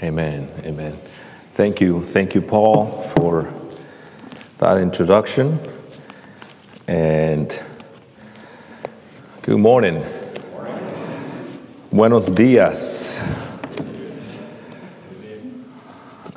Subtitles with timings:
[0.00, 0.48] Amen.
[0.64, 0.92] Amen.
[1.54, 2.04] Thank you.
[2.04, 3.52] Thank you, Paul, for
[4.58, 5.58] that introduction.
[6.86, 7.60] And
[9.42, 10.04] good morning.
[11.90, 13.26] Buenos dias.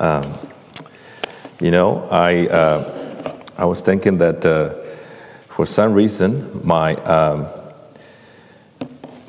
[0.00, 0.36] Um,
[1.60, 4.74] you know, I, uh, I was thinking that uh,
[5.46, 6.96] for some reason, my.
[6.96, 7.61] Um,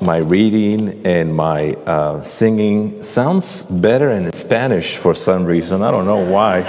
[0.04, 5.82] my reading and my uh, singing sounds better in Spanish for some reason.
[5.82, 6.60] I don't know why.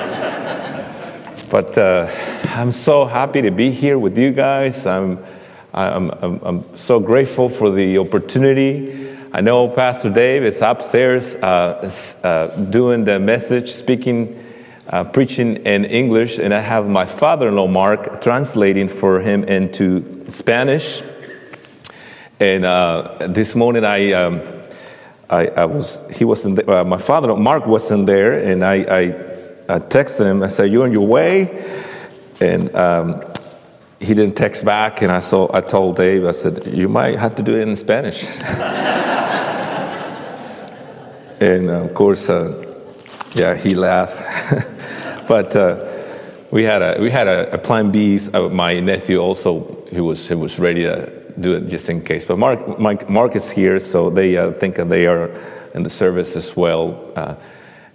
[1.51, 2.09] but uh,
[2.45, 4.87] I'm so happy to be here with you guys.
[4.87, 5.21] I'm,
[5.73, 9.13] I'm, I'm, I'm, so grateful for the opportunity.
[9.33, 11.91] I know Pastor Dave is upstairs uh,
[12.23, 14.41] uh doing the message, speaking,
[14.87, 19.43] uh, preaching in English, and I have my father in law, Mark, translating for him
[19.43, 21.01] into Spanish.
[22.39, 24.41] And uh, this morning, I, um,
[25.29, 29.03] I, I, was, he wasn't there, uh, my father, Mark, wasn't there, and I, I,
[29.69, 30.43] I texted him.
[30.43, 31.65] I said, "You on your way?"
[32.41, 33.23] And um,
[34.01, 37.35] he didn't text back, and I saw, I told Dave, I said, "You might have
[37.35, 38.25] to do it in Spanish."
[41.39, 42.75] and of course, uh,
[43.33, 45.55] yeah, he laughed, but.
[45.55, 45.91] Uh,
[46.51, 48.17] we had a we had a, a plan B.
[48.33, 52.25] Uh, my nephew also he was he was ready to do it just in case.
[52.25, 55.29] But Mark, Mike, Mark is here, so they uh, think they are
[55.73, 57.11] in the service as well.
[57.15, 57.35] Uh,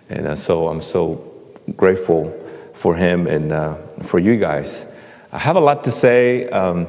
[0.09, 1.25] and uh, so I'm so
[1.77, 2.37] grateful
[2.75, 4.87] for him and uh, for you guys.
[5.33, 6.49] I have a lot to say.
[6.49, 6.87] Um,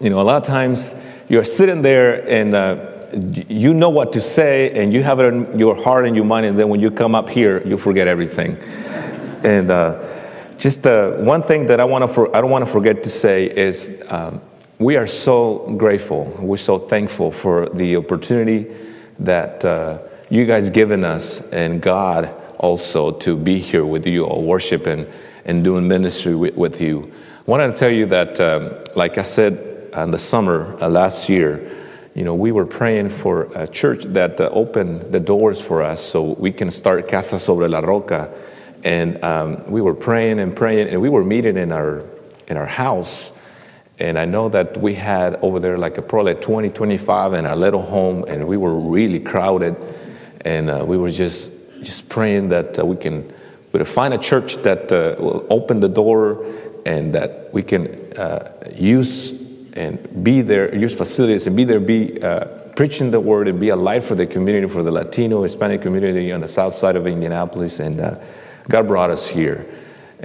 [0.00, 0.94] you know, a lot of times
[1.28, 2.90] you're sitting there and uh,
[3.48, 6.46] you know what to say, and you have it in your heart and your mind,
[6.46, 8.56] and then when you come up here, you forget everything.
[9.44, 10.02] and uh,
[10.58, 13.44] just one thing that I want to for, I don't want to forget to say
[13.46, 13.92] is.
[14.08, 14.40] Um,
[14.78, 18.66] we are so grateful, we're so thankful for the opportunity
[19.20, 24.42] that uh, you guys given us and God also to be here with you all
[24.42, 25.06] worshiping
[25.44, 27.12] and doing ministry with, with you.
[27.46, 31.28] I wanted to tell you that, um, like I said in the summer uh, last
[31.28, 31.70] year,
[32.14, 36.00] you know, we were praying for a church that uh, opened the doors for us
[36.00, 38.32] so we can start Casa Sobre la Roca.
[38.82, 42.02] And um, we were praying and praying, and we were meeting in our,
[42.48, 43.30] in our house
[43.98, 47.56] and I know that we had over there like a probably 20, 25 in our
[47.56, 49.76] little home, and we were really crowded.
[50.40, 53.32] And uh, we were just, just praying that uh, we can
[53.74, 56.46] we find a church that uh, will open the door
[56.86, 59.32] and that we can uh, use
[59.72, 62.44] and be there, use facilities and be there, be uh,
[62.76, 66.30] preaching the word and be a light for the community, for the Latino, Hispanic community
[66.30, 67.80] on the south side of Indianapolis.
[67.80, 68.20] And uh,
[68.68, 69.66] God brought us here.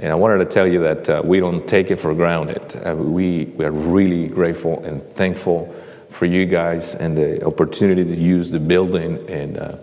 [0.00, 2.74] And I wanted to tell you that uh, we don't take it for granted.
[2.74, 5.74] Uh, we, we are really grateful and thankful
[6.08, 9.28] for you guys and the opportunity to use the building.
[9.28, 9.76] And uh,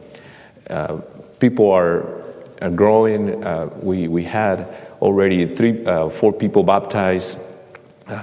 [0.71, 1.01] uh
[1.39, 2.23] people are,
[2.63, 3.43] are growing.
[3.43, 4.67] Uh, we, we had
[5.01, 7.37] already three, uh, four people baptized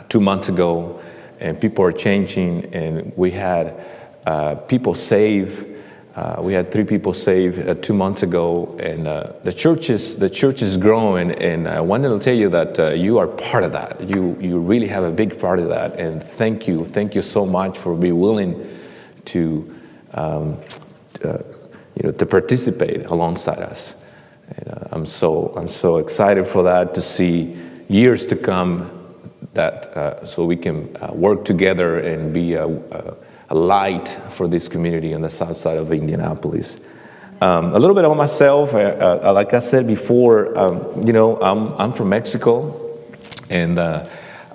[0.09, 1.01] two months ago,
[1.39, 2.75] and people are changing.
[2.75, 5.74] And we had people saved
[6.17, 10.17] uh, we had three people saved uh, two months ago, and uh, the church is
[10.17, 11.33] the church is growing.
[11.33, 14.09] And I wanted to tell you that uh, you are part of that.
[14.09, 15.99] You you really have a big part of that.
[15.99, 18.55] And thank you, thank you so much for being willing
[19.25, 19.81] to
[20.13, 20.63] um,
[21.25, 21.39] uh,
[21.97, 23.97] you know to participate alongside us.
[24.57, 27.57] And, uh, I'm so I'm so excited for that to see
[27.89, 29.01] years to come
[29.55, 32.67] that so we can work together and be a,
[33.51, 36.79] a light for this community on the south side of Indianapolis.
[37.41, 38.75] Um, a little bit about myself.
[38.75, 42.99] Uh, uh, like I said before, um, you know, I'm, I'm from Mexico,
[43.51, 44.07] and uh,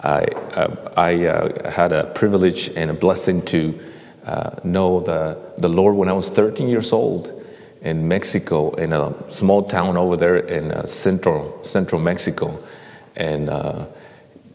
[0.01, 0.23] I,
[0.53, 3.79] uh, I uh, had a privilege and a blessing to
[4.25, 7.35] uh, know the, the Lord when I was 13 years old
[7.81, 12.57] in Mexico, in a small town over there in central, central Mexico.
[13.15, 13.49] And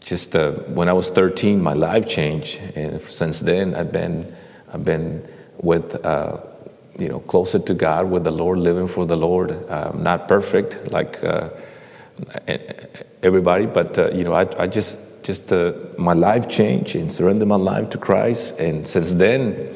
[0.05, 4.33] just uh, when I was 13, my life changed, and since then I've been
[4.71, 5.27] I've been
[5.57, 6.37] with uh,
[6.99, 9.67] you know closer to God, with the Lord, living for the Lord.
[9.67, 11.49] Um, not perfect like uh,
[13.23, 17.47] everybody, but uh, you know I, I just just uh, my life changed and surrendered
[17.47, 19.75] my life to Christ, and since then.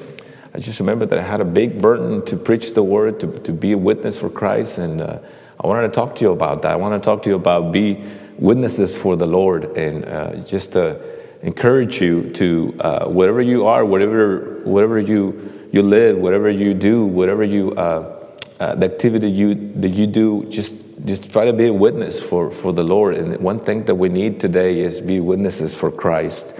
[0.51, 3.53] I just remember that I had a big burden to preach the word, to, to
[3.53, 5.19] be a witness for Christ, and uh,
[5.63, 6.71] I wanted to talk to you about that.
[6.71, 8.03] I want to talk to you about be
[8.39, 10.99] witnesses for the Lord and uh, just to
[11.41, 17.05] encourage you to uh, whatever you are, whatever whatever you you live, whatever you do,
[17.05, 18.27] whatever you uh,
[18.59, 20.75] uh, the activity you that you do, just
[21.05, 23.15] just try to be a witness for for the Lord.
[23.15, 26.55] And one thing that we need today is be witnesses for Christ.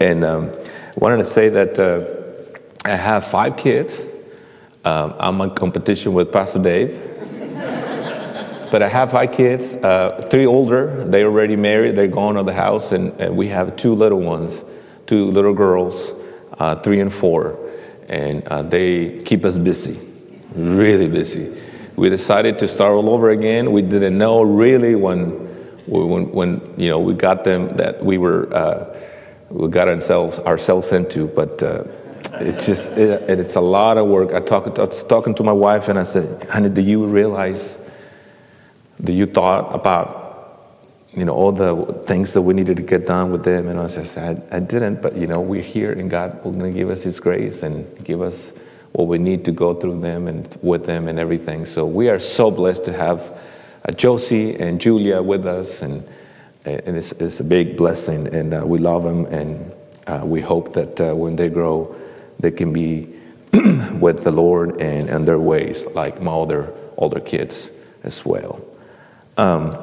[0.00, 4.04] And um, I wanted to say that uh, I have five kids.
[4.84, 7.11] Um, I'm in competition with Pastor Dave.
[8.72, 9.74] But I have five kids.
[9.74, 11.94] Uh, three older, they already married.
[11.94, 14.64] They're gone out of the house, and, and, we have two little ones,
[15.06, 16.14] two little girls,
[16.58, 17.58] uh, three and four,
[18.08, 20.00] and uh, they keep us busy,
[20.54, 21.54] really busy.
[21.96, 23.72] We decided to start all over again.
[23.72, 25.32] We didn't know really when,
[25.86, 28.98] when, when you know we got them that we were uh,
[29.50, 31.62] we got ourselves ourselves into, but.
[31.62, 31.84] Uh,
[32.34, 34.32] it just it, it's a lot of work.
[34.32, 37.76] I, talk, I was talking to my wife and I said, "Honey, do you realize
[39.02, 40.22] do you thought about
[41.14, 43.68] you know all the things that we needed to get done with them.
[43.68, 47.02] And i said I, didn't but you know we're here and god will give us
[47.02, 48.52] his grace and give us
[48.92, 51.64] what we need to go through them and with them and everything.
[51.64, 53.20] So we are so blessed to have
[53.86, 55.82] uh, josie and julia with us.
[55.82, 56.06] And
[56.64, 58.32] and it's, it's a big blessing.
[58.32, 59.26] And uh, we love them.
[59.26, 59.72] And
[60.06, 61.94] uh, we hope that uh, when they grow
[62.38, 63.08] they can be
[64.00, 67.70] with the lord and, and their ways like my other older kids
[68.02, 68.60] as well
[69.36, 69.76] um,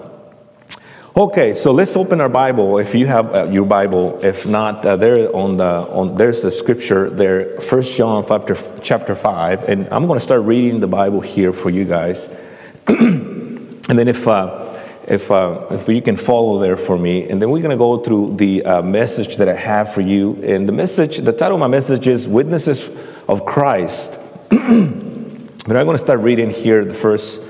[1.15, 2.77] okay, so let's open our Bible.
[2.77, 6.51] If you have uh, your Bible, if not, uh, there on the on there's a
[6.51, 11.21] scripture there, First John chapter chapter five, and I'm going to start reading the Bible
[11.21, 12.29] here for you guys,
[12.87, 14.27] and then if.
[14.27, 14.67] Uh,
[15.07, 17.97] if, uh, if you can follow there for me, and then we're going to go
[17.97, 20.39] through the uh, message that I have for you.
[20.43, 22.91] And the message, the title of my message is Witnesses
[23.27, 24.19] of Christ.
[24.49, 27.41] but I'm going to start reading here the first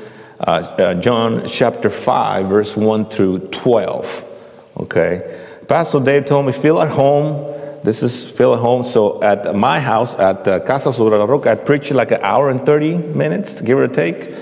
[0.46, 4.26] John chapter 5, verse 1 through 12.
[4.78, 5.46] Okay?
[5.68, 7.46] Pastor Dave told me, feel at home.
[7.84, 8.84] This is feel at home.
[8.84, 12.50] So at my house, at uh, Casa Sobre la Roca, I preach like an hour
[12.50, 14.34] and 30 minutes, give or take,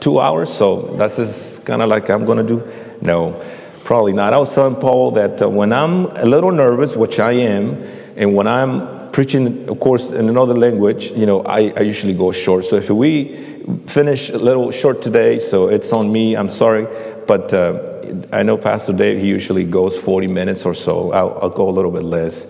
[0.00, 0.52] two hours.
[0.52, 2.70] So that's just kind of like I'm going to do.
[3.00, 3.42] No,
[3.84, 4.32] probably not.
[4.32, 7.82] I was telling Paul that uh, when I'm a little nervous, which I am,
[8.16, 12.32] and when I'm preaching, of course, in another language, you know, I, I usually go
[12.32, 12.64] short.
[12.64, 13.51] So if we
[13.86, 16.36] finish a little short today, so it's on me.
[16.36, 16.86] I'm sorry,
[17.26, 19.20] but uh, I know Pastor Dave.
[19.20, 21.12] He usually goes 40 minutes or so.
[21.12, 22.46] I'll, I'll go a little bit less.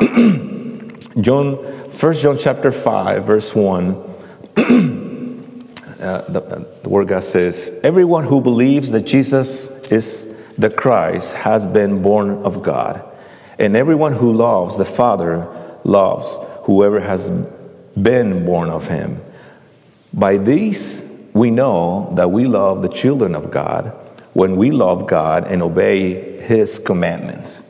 [1.20, 3.94] John, First John chapter five, verse one.
[4.56, 10.26] uh, the, uh, the word God says, "Everyone who believes that Jesus is
[10.56, 13.04] the Christ has been born of God,
[13.58, 15.48] and everyone who loves the Father
[15.84, 17.30] loves whoever has
[18.00, 19.20] been born of Him."
[20.12, 23.96] By these, we know that we love the children of God
[24.32, 27.62] when we love God and obey His commandments.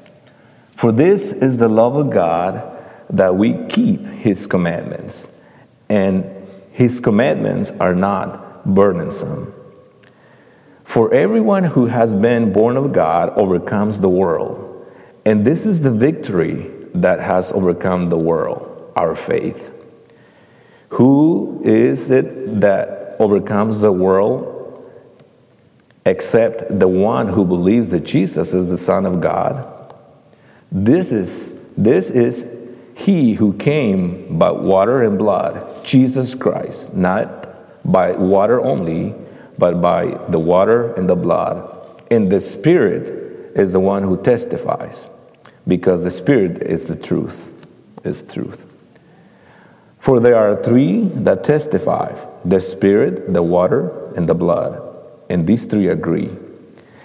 [0.76, 2.78] For this is the love of God
[3.10, 5.28] that we keep His commandments,
[5.88, 6.24] and
[6.72, 9.54] His commandments are not burdensome.
[10.84, 14.66] For everyone who has been born of God overcomes the world.
[15.24, 19.72] And this is the victory that has overcome the world, our faith.
[20.90, 24.56] Who is it that overcomes the world
[26.04, 29.94] except the one who believes that Jesus is the Son of God?
[30.72, 32.52] This is, this is
[32.96, 37.48] he who came by water and blood, Jesus Christ, not
[37.90, 39.14] by water only,
[39.58, 42.02] but by the water and the blood.
[42.10, 45.10] And the Spirit is the one who testifies,
[45.66, 47.54] because the Spirit is the truth,
[48.04, 48.66] is truth.
[50.00, 54.98] For there are three that testify the Spirit, the water, and the blood.
[55.28, 56.30] And these three agree.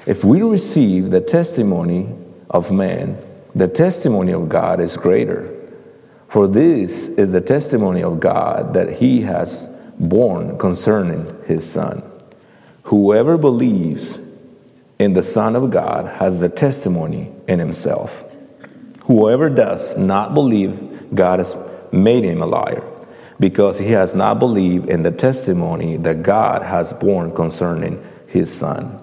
[0.06, 2.10] If we receive the testimony
[2.50, 3.18] of man,
[3.54, 5.52] the testimony of God is greater.
[6.30, 12.02] For this is the testimony of God that he has borne concerning his Son.
[12.84, 14.20] Whoever believes
[15.00, 18.24] in the Son of God has the testimony in himself.
[19.04, 21.56] Whoever does not believe God is
[21.96, 22.84] made him a liar,
[23.40, 29.00] because he has not believed in the testimony that God has borne concerning his Son.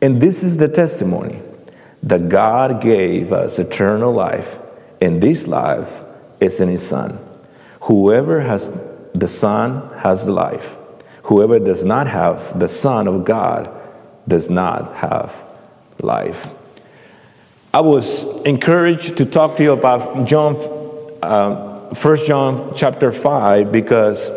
[0.00, 1.42] And this is the testimony
[2.02, 4.58] that God gave us eternal life,
[5.00, 6.04] and this life
[6.40, 7.18] is in his Son.
[7.82, 8.72] Whoever has
[9.14, 10.76] the Son has life.
[11.24, 13.70] Whoever does not have the Son of God
[14.28, 15.44] does not have
[16.00, 16.52] life.
[17.72, 20.56] I was encouraged to talk to you about John.
[21.22, 24.30] Uh, First John chapter 5 because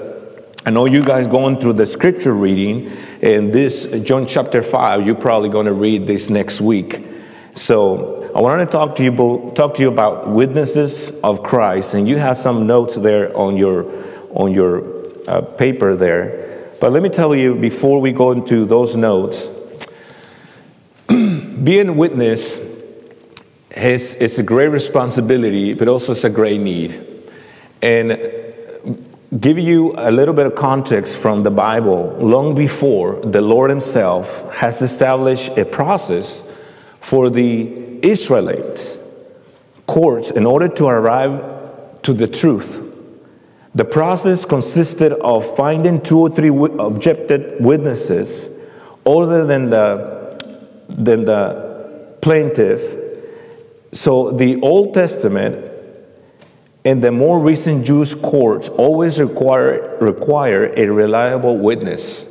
[0.66, 2.92] I know you guys going through the scripture reading,
[3.22, 7.04] and this John chapter 5, you're probably going to read this next week.
[7.54, 12.08] So I wanted to talk to you talk to you about witnesses of Christ, and
[12.08, 13.86] you have some notes there on your
[14.32, 14.84] on your
[15.28, 16.70] uh, paper there.
[16.80, 19.50] But let me tell you before we go into those notes,
[21.08, 22.60] being a witness
[23.76, 27.19] is, is a great responsibility, but also it's a great need.
[27.82, 28.12] And
[29.40, 34.54] give you a little bit of context from the Bible, long before the Lord Himself
[34.56, 36.44] has established a process
[37.00, 39.00] for the Israelites
[39.88, 42.86] courts in order to arrive to the truth.
[43.76, 48.50] The process consisted of finding two or three objected witnesses
[49.06, 52.96] other than the, than the plaintiff.
[53.92, 55.69] So the Old Testament
[56.86, 62.26] and the more recent Jewish courts always require, require a reliable witness.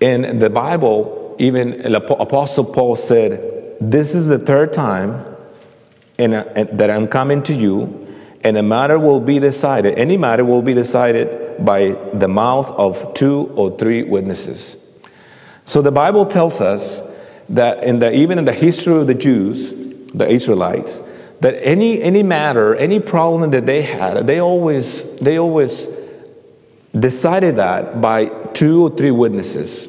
[0.00, 5.24] In the Bible, even Apostle Paul said, This is the third time
[6.18, 8.06] in a, in, that I'm coming to you,
[8.44, 9.98] and a matter will be decided.
[9.98, 14.76] Any matter will be decided by the mouth of two or three witnesses.
[15.64, 17.02] So the Bible tells us
[17.48, 19.72] that in the, even in the history of the Jews,
[20.12, 21.00] the Israelites,
[21.40, 25.86] that any, any matter, any problem that they had, they always, they always
[26.98, 29.88] decided that by two or three witnesses.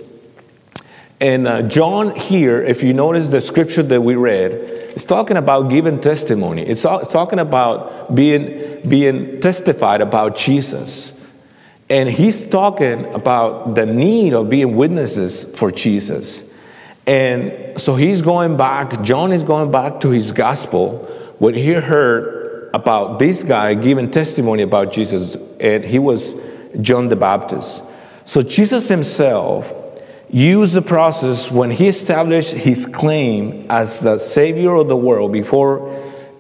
[1.19, 5.69] And uh, John here, if you notice the scripture that we read, it's talking about
[5.69, 6.63] giving testimony.
[6.63, 11.13] It's, it's talking about being, being testified about Jesus.
[11.89, 16.43] And he's talking about the need of being witnesses for Jesus.
[17.07, 21.07] And so he's going back, John is going back to his gospel
[21.39, 26.35] when he heard about this guy giving testimony about Jesus, and he was
[26.81, 27.83] John the Baptist.
[28.25, 29.73] So Jesus himself
[30.29, 35.89] used the process when he established his claim as the savior of the world before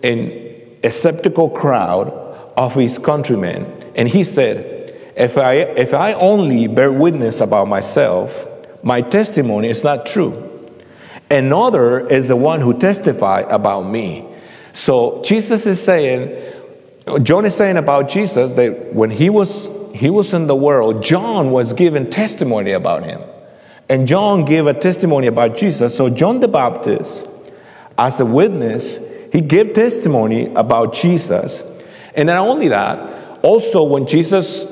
[0.03, 0.45] an,
[0.89, 2.09] skeptical crowd
[2.55, 3.65] of his countrymen.
[3.95, 8.47] And he said, if I, if I only bear witness about myself,
[8.83, 10.43] my testimony is not true.
[11.29, 14.26] Another is the one who testified about me.
[14.77, 16.53] So Jesus is saying,
[17.23, 21.49] John is saying about Jesus that when he was he was in the world, John
[21.49, 23.19] was giving testimony about him.
[23.89, 25.97] And John gave a testimony about Jesus.
[25.97, 27.27] So John the Baptist,
[27.97, 28.99] as a witness,
[29.33, 31.63] he gave testimony about Jesus.
[32.13, 34.63] And not only that, also when Jesus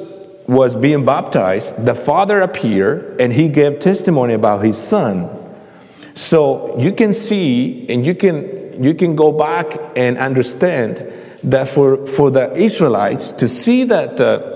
[0.46, 5.32] was being baptized, the Father appeared and he gave testimony about his son.
[6.14, 11.12] So you can see and you can you can go back and understand
[11.44, 14.52] that for, for the Israelites to see that uh,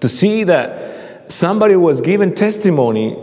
[0.00, 3.16] to see that somebody was giving testimony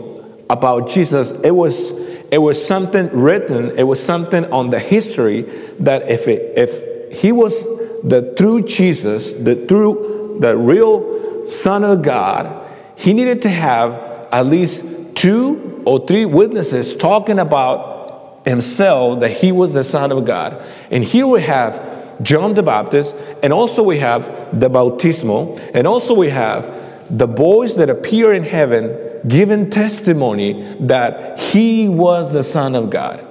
[0.48, 1.90] about Jesus, it was
[2.30, 5.42] it was something written, it was something on the history
[5.80, 7.64] that if it, if he was
[8.04, 13.92] the true Jesus, the true the real Son of God, he needed to have
[14.32, 14.84] at least
[15.14, 17.99] two or three witnesses talking about
[18.44, 20.62] himself that he was the Son of God.
[20.90, 26.14] And here we have John the Baptist, and also we have the baptismo, and also
[26.14, 26.68] we have
[27.10, 33.26] the boys that appear in heaven giving testimony that he was the Son of God.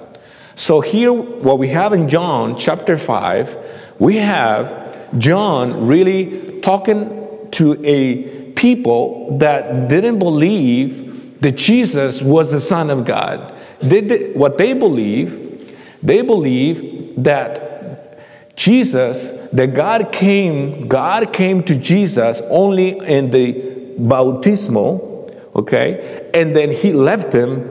[0.56, 7.84] So here, what we have in John chapter 5, we have John really talking to
[7.86, 13.54] a people that didn't believe that Jesus was the Son of God.
[13.82, 22.42] They, what they believe, they believe that Jesus, that God came, God came to Jesus
[22.50, 23.54] only in the
[23.98, 27.62] bautismo, okay, and then he left him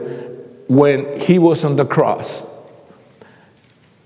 [0.67, 2.43] when he was on the cross.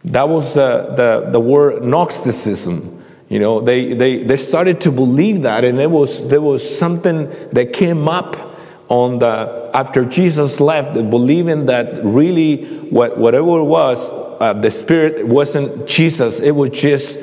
[0.06, 3.04] That was the, the, the word Gnosticism.
[3.30, 7.30] You know, they, they, they started to believe that, and it was, there was something
[7.54, 8.53] that came up
[8.90, 15.28] on the after Jesus left, believing that really what, whatever it was, uh, the Spirit
[15.28, 17.20] wasn't Jesus, it was just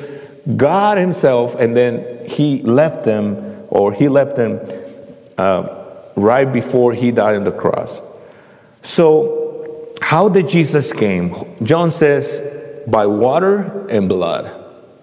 [0.57, 4.59] God Himself, and then He left them, or He left them
[5.37, 8.01] uh, right before He died on the cross.
[8.81, 11.35] So, how did Jesus came?
[11.61, 12.41] John says,
[12.87, 14.57] by water and blood.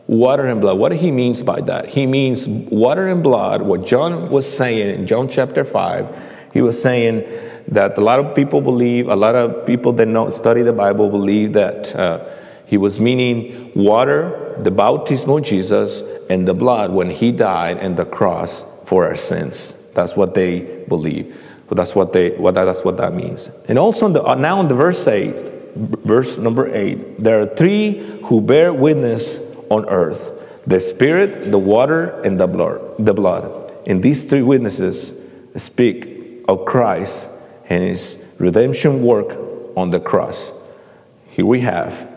[0.07, 0.79] Water and blood.
[0.79, 1.91] What he means by that?
[1.91, 3.63] He means water and blood.
[3.63, 7.23] What John was saying in John chapter 5 he was saying
[7.69, 11.09] that a lot of people believe, a lot of people that know, study the Bible
[11.09, 12.19] believe that uh,
[12.67, 17.97] he was meaning water, the baptism of Jesus, and the blood when he died and
[17.97, 19.77] the cross for our sins.
[19.95, 21.33] That's what they believe.
[21.69, 23.53] But that's what they what that, that's what that means.
[23.69, 25.39] And also the, uh, now in the verse eight,
[25.77, 29.39] verse number eight, there are three who bear witness
[29.71, 30.33] on earth:
[30.67, 32.81] the Spirit, the water, and the blood.
[32.99, 33.45] The blood.
[33.87, 35.15] And these three witnesses
[35.55, 36.18] speak
[36.49, 37.31] of Christ
[37.69, 39.37] and his redemption work
[39.77, 40.53] on the cross.
[41.29, 42.11] Here we have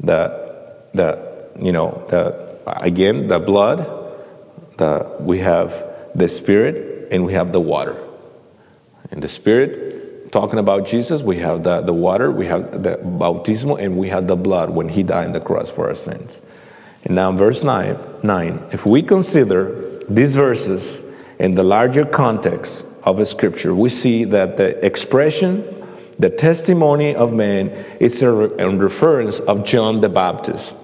[0.00, 3.78] the, the you know, the, again, the blood,
[4.78, 7.96] the, we have the Spirit and we have the water.
[9.10, 13.76] And the Spirit, talking about Jesus, we have the, the water, we have the baptismal,
[13.76, 16.42] and we have the blood when He died on the cross for our sins.
[17.04, 21.04] And now, verse 9, 9 if we consider these verses
[21.38, 25.64] in the larger context of scripture, we see that the expression,
[26.18, 27.68] the testimony of man,
[28.00, 30.74] is a, a reference of John the Baptist.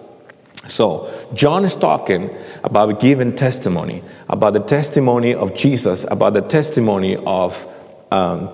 [0.67, 2.31] So, John is talking
[2.63, 7.67] about giving testimony, about the testimony of Jesus, about the testimony of
[8.13, 8.49] um,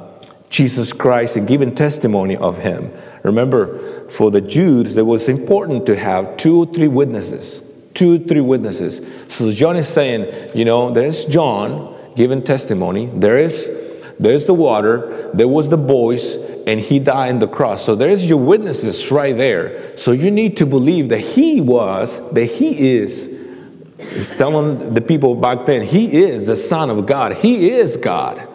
[0.48, 2.90] Jesus Christ, and giving testimony of him.
[3.24, 7.62] Remember, for the Jews, it was important to have two or three witnesses.
[7.94, 9.00] Two three witnesses.
[9.28, 13.70] So, John is saying, you know, there's John giving testimony, there is
[14.18, 16.34] there's the water, there was the voice,
[16.66, 17.84] and he died on the cross.
[17.84, 19.96] So there's your witnesses right there.
[19.96, 23.26] So you need to believe that he was, that he is.
[23.98, 27.34] He's telling the people back then, he is the Son of God.
[27.34, 28.46] He is God.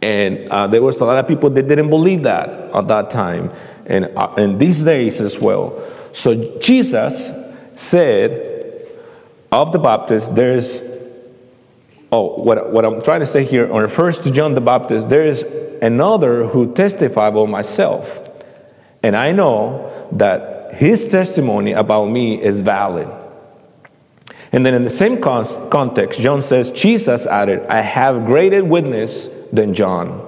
[0.00, 3.52] And uh, there was a lot of people that didn't believe that at that time,
[3.86, 5.82] and uh, in these days as well.
[6.12, 7.32] So Jesus
[7.74, 8.49] said
[9.52, 10.84] of the Baptist, there is
[12.12, 15.24] Oh, what, what I'm trying to say here, on refers to John the Baptist, there
[15.24, 15.44] is
[15.80, 18.28] another who testified of myself.
[19.02, 23.08] And I know that his testimony about me is valid.
[24.52, 29.74] And then in the same context, John says, Jesus added, I have greater witness than
[29.74, 30.26] John.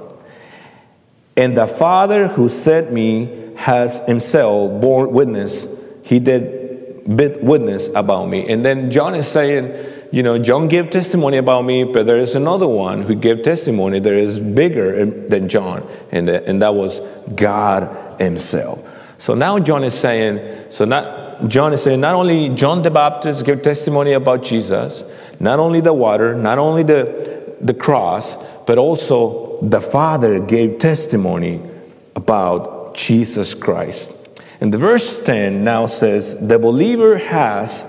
[1.37, 5.67] And the Father who sent me has himself borne witness.
[6.05, 6.62] He did
[7.07, 8.49] witness about me.
[8.49, 12.35] And then John is saying, you know, John gave testimony about me, but there is
[12.35, 17.01] another one who gave testimony that is bigger than John, and, uh, and that was
[17.35, 18.87] God Himself.
[19.19, 23.45] So now John is saying, so not John is saying not only John the Baptist
[23.45, 25.05] gave testimony about Jesus,
[25.41, 31.61] not only the water, not only the, the cross, but also the Father gave testimony
[32.15, 34.13] about Jesus Christ.
[34.63, 37.85] And the verse 10 now says, the believer has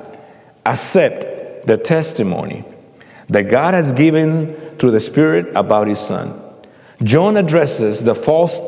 [0.66, 2.66] accepted the testimony
[3.28, 6.34] that God has given through the Spirit about His Son.
[7.04, 8.60] John addresses the false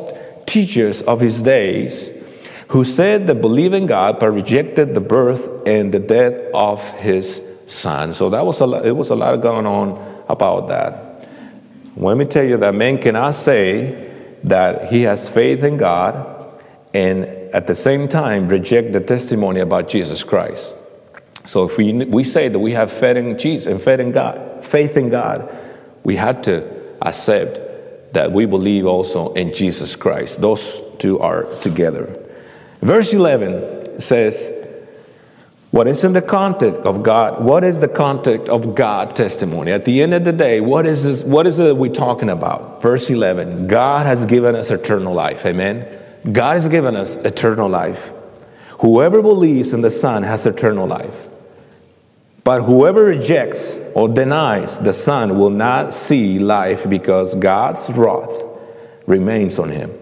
[0.45, 2.12] teachers of his days
[2.67, 7.41] who said they believe in God but rejected the birth and the death of His
[7.65, 8.13] Son.
[8.13, 11.27] So that was a lot, it was a lot going on about that.
[11.97, 14.12] Let me tell you that man cannot say
[14.43, 16.34] that he has faith in God
[16.93, 20.76] and at the same time reject the testimony about Jesus Christ.
[21.46, 24.65] So if we, we say that we have faith in Jesus and faith in God,
[24.65, 25.50] faith in God,
[26.04, 30.41] we had to accept that we believe also in Jesus Christ.
[30.41, 32.22] Those two are together.
[32.82, 34.52] Verse 11 says,
[35.72, 37.41] what is in the context of God?
[37.41, 39.72] What is the context of God testimony?
[39.72, 42.82] At the end of the day, what is this, what is it we're talking about?
[42.82, 45.46] Verse 11, God has given us eternal life.
[45.46, 46.02] Amen.
[46.31, 48.11] God has given us eternal life.
[48.79, 51.27] Whoever believes in the Son has eternal life.
[52.43, 58.43] But whoever rejects or denies the Son will not see life because God's wrath
[59.07, 59.97] remains on him.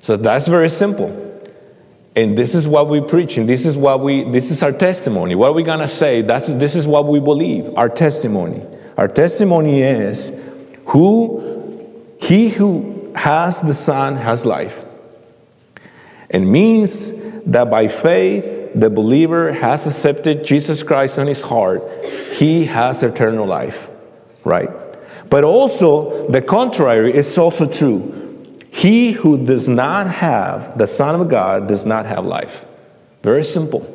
[0.00, 1.22] So that's very simple.
[2.16, 5.34] And this is what we preach, and this is what we this is our testimony.
[5.34, 6.22] What are we gonna say?
[6.22, 8.64] That's this is what we believe, our testimony.
[8.96, 10.32] Our testimony is
[10.86, 11.84] who
[12.18, 14.85] he who has the Son has life.
[16.30, 17.12] And means
[17.46, 21.82] that by faith the believer has accepted Jesus Christ in his heart,
[22.32, 23.88] he has eternal life,
[24.44, 24.68] right?
[25.30, 28.12] But also, the contrary is also true.
[28.70, 32.64] He who does not have the Son of God does not have life.
[33.22, 33.92] Very simple.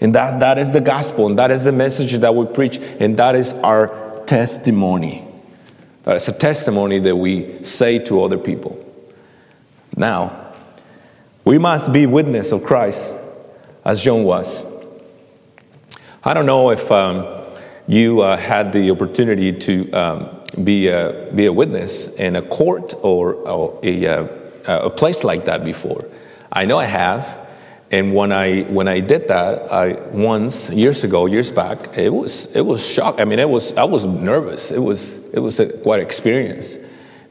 [0.00, 3.16] And that, that is the gospel, and that is the message that we preach, and
[3.18, 5.26] that is our testimony.
[6.04, 8.82] That is a testimony that we say to other people.
[9.94, 10.39] Now,
[11.44, 13.16] we must be witness of Christ
[13.84, 14.64] as John was.
[16.22, 17.26] I don't know if um,
[17.86, 22.94] you uh, had the opportunity to um, be, a, be a witness in a court
[23.02, 24.26] or, or a, uh,
[24.66, 26.04] a place like that before.
[26.52, 27.38] I know I have.
[27.92, 32.46] And when I when I did that, I once years ago, years back, it was
[32.54, 33.20] it was shock.
[33.20, 34.70] I mean, it was I was nervous.
[34.70, 36.78] It was it was a, quite an experience,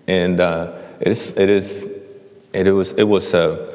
[0.06, 1.88] and uh, it is it is
[2.52, 3.69] it was it was a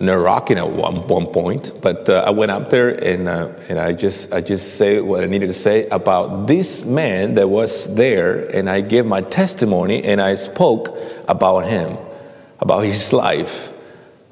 [0.00, 3.92] rocking at one, one point, but uh, I went up there and, uh, and I
[3.92, 8.46] just I just say what I needed to say about this man that was there,
[8.54, 10.96] and I gave my testimony and I spoke
[11.26, 11.96] about him,
[12.60, 13.72] about his life,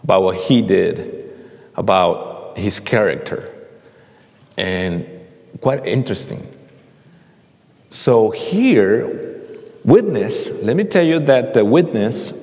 [0.03, 1.31] about what he did,
[1.77, 3.53] about his character,
[4.57, 5.07] and
[5.61, 6.53] quite interesting.
[7.91, 9.43] So here,
[9.85, 12.35] witness, let me tell you that the witness,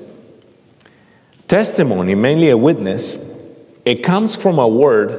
[1.53, 3.19] testimony, mainly a witness,
[3.85, 5.11] it comes from a word,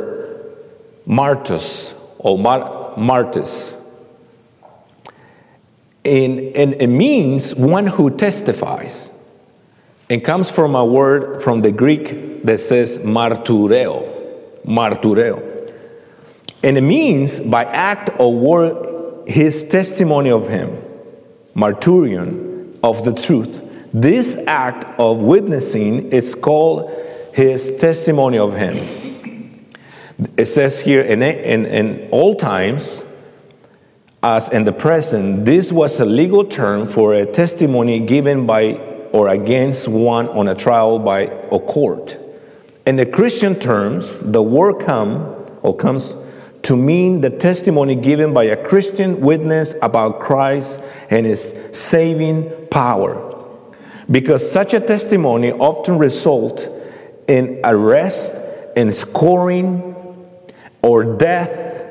[1.06, 3.80] martus or mar- martus.
[6.04, 9.12] And, and it means one who testifies.
[10.08, 14.02] It comes from a word from the Greek that says martureo.
[14.66, 15.72] Martureo.
[16.64, 20.82] And it means by act or word his testimony of him,
[21.54, 23.63] marturion of the truth.
[23.94, 26.90] This act of witnessing is called
[27.32, 29.68] his testimony of him.
[30.36, 33.06] It says here in, in, in all times,
[34.20, 38.72] as in the present, this was a legal term for a testimony given by
[39.12, 42.18] or against one on a trial by a court.
[42.84, 46.16] In the Christian terms, the word come or comes
[46.62, 50.80] to mean the testimony given by a Christian witness about Christ
[51.10, 53.23] and his saving power.
[54.10, 56.68] Because such a testimony often results
[57.26, 58.40] in arrest,
[58.76, 59.94] in scoring,
[60.82, 61.88] or death.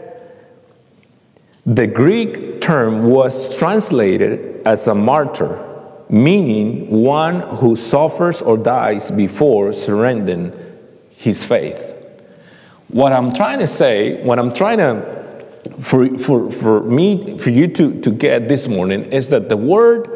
[1.66, 5.70] The Greek term was translated as a martyr
[6.14, 10.54] meaning one who suffers or dies before surrendering
[11.18, 11.82] his faith.
[12.90, 15.44] What I'm trying to say, what I'm trying to,
[15.80, 20.08] for, for, for me, for you to, to get this morning, is that the word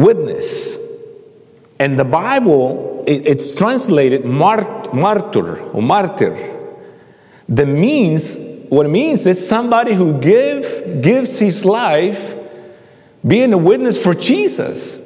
[0.00, 0.78] witness,
[1.78, 6.34] and the Bible, it, it's translated mart, martyr or martyr.
[7.48, 8.36] The means,
[8.68, 12.36] what it means is somebody who give, gives his life
[13.26, 15.00] being a witness for Jesus.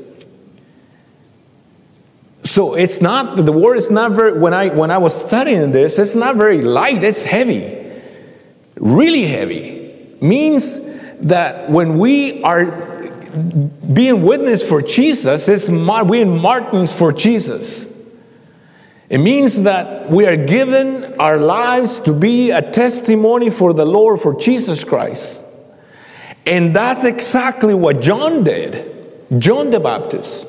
[2.45, 5.99] So it's not the word is not very when I when I was studying this,
[5.99, 7.83] it's not very light, it's heavy.
[8.77, 10.17] Really heavy.
[10.21, 10.79] Means
[11.21, 12.94] that when we are
[13.93, 17.89] being witness for Jesus, it's being martyrs for Jesus.
[19.09, 24.21] It means that we are given our lives to be a testimony for the Lord,
[24.21, 25.45] for Jesus Christ.
[26.47, 28.91] And that's exactly what John did.
[29.39, 30.49] John the Baptist.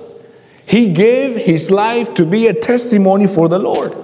[0.67, 3.95] He gave his life to be a testimony for the Lord.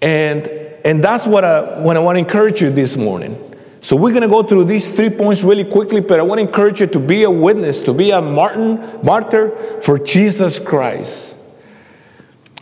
[0.00, 3.42] And, and that's what I, what I want to encourage you this morning.
[3.86, 6.42] So we're going to go through these three points really quickly, but I want to
[6.44, 11.36] encourage you to be a witness, to be a martin, martyr for Jesus Christ.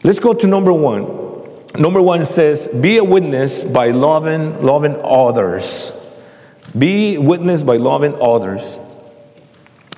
[0.02, 1.06] Let's go to number one.
[1.80, 5.94] Number one says, be a witness by loving, loving others.
[6.78, 8.78] Be witness by loving others.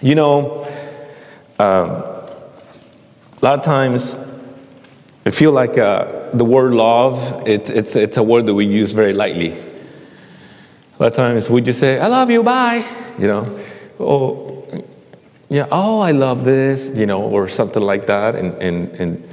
[0.00, 0.62] You know,
[1.58, 4.16] um, a lot of times
[5.24, 8.92] I feel like uh, the word love, it, it's, it's a word that we use
[8.92, 9.60] very lightly.
[10.98, 12.82] A lot of times we just say, I love you, bye.
[13.18, 13.60] You know,
[14.00, 14.84] oh,
[15.50, 18.34] yeah, oh, I love this, you know, or something like that.
[18.34, 19.28] And, and, and,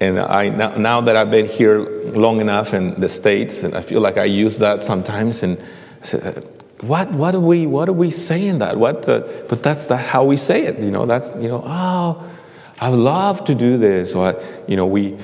[0.00, 1.80] and I, now, now that I've been here
[2.14, 5.56] long enough in the States, and I feel like I use that sometimes, and
[6.80, 10.24] what what are we what are we saying that what uh, but that's the, how
[10.24, 12.30] we say it you know that's you know oh
[12.80, 15.16] i love to do this or you know we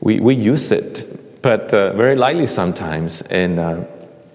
[0.00, 3.82] we, we use it but uh, very lightly sometimes and uh,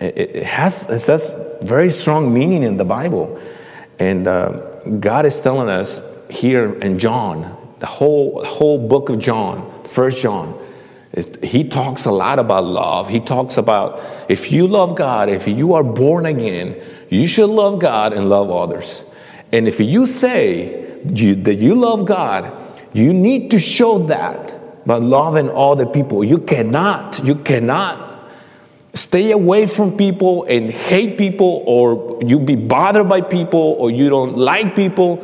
[0.02, 3.40] it, it, has it has very strong meaning in the bible
[4.00, 4.50] and uh,
[5.00, 10.58] god is telling us here in john the whole whole book of john first john
[11.44, 13.10] he talks a lot about love.
[13.10, 17.80] He talks about if you love God, if you are born again, you should love
[17.80, 19.04] God and love others.
[19.52, 22.54] And if you say you, that you love God,
[22.94, 26.24] you need to show that by loving all the people.
[26.24, 28.11] You cannot, you cannot
[28.94, 34.10] stay away from people and hate people or you be bothered by people or you
[34.10, 35.24] don't like people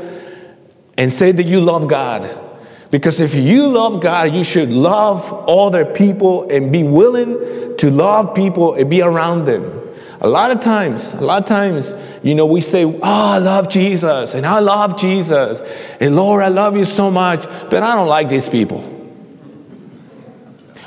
[0.98, 2.44] and say that you love God.
[2.90, 8.34] Because if you love God, you should love other people and be willing to love
[8.34, 9.74] people and be around them.
[10.20, 13.70] A lot of times, a lot of times, you know, we say, Oh, I love
[13.70, 15.62] Jesus, and I love Jesus,
[16.00, 18.97] and Lord, I love you so much, but I don't like these people.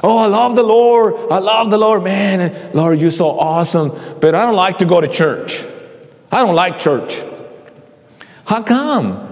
[0.02, 1.14] Oh, I love the Lord.
[1.30, 2.02] I love the Lord.
[2.02, 5.64] Man, Lord, you're so awesome, but I don't like to go to church.
[6.32, 7.22] I don't like church.
[8.46, 9.26] How come?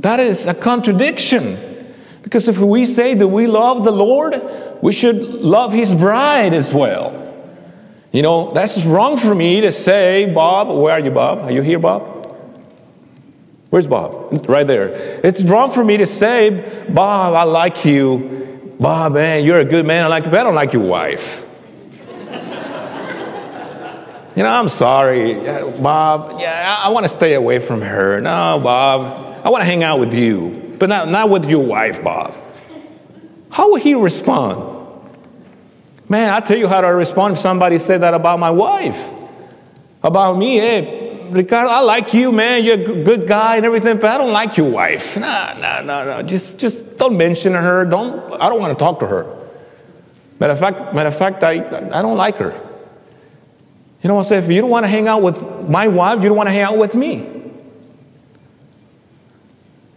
[0.00, 1.92] That is a contradiction.
[2.22, 4.42] Because if we say that we love the Lord,
[4.80, 7.20] we should love His bride as well.
[8.12, 11.40] You know, that's wrong for me to say, Bob, where are you, Bob?
[11.40, 12.12] Are you here, Bob?
[13.70, 14.48] Where's Bob?
[14.48, 15.20] Right there.
[15.24, 18.43] It's wrong for me to say, Bob, I like you.
[18.78, 20.04] Bob, man, you're a good man.
[20.04, 21.42] I like you, but I don't like your wife.
[24.36, 25.34] You know, I'm sorry,
[25.80, 26.40] Bob.
[26.40, 28.20] Yeah, I, I want to stay away from her.
[28.20, 32.02] No, Bob, I want to hang out with you, but not, not with your wife,
[32.02, 32.34] Bob.
[33.48, 34.72] How would he respond?
[36.08, 39.00] Man, I'll tell you how to respond if somebody said that about my wife,
[40.02, 40.56] about me.
[40.56, 41.03] Hey,
[41.34, 42.64] Ricardo, I like you, man.
[42.64, 45.16] You're a good guy and everything, but I don't like your wife.
[45.16, 46.22] No, no, no, no.
[46.22, 47.84] Just, just don't mention her.
[47.84, 48.32] Don't.
[48.40, 49.36] I don't want to talk to her.
[50.38, 52.52] Matter of fact, matter of fact, I, I don't like her.
[54.02, 54.44] You know what I'm saying?
[54.44, 56.62] If you don't want to hang out with my wife, you don't want to hang
[56.62, 57.30] out with me.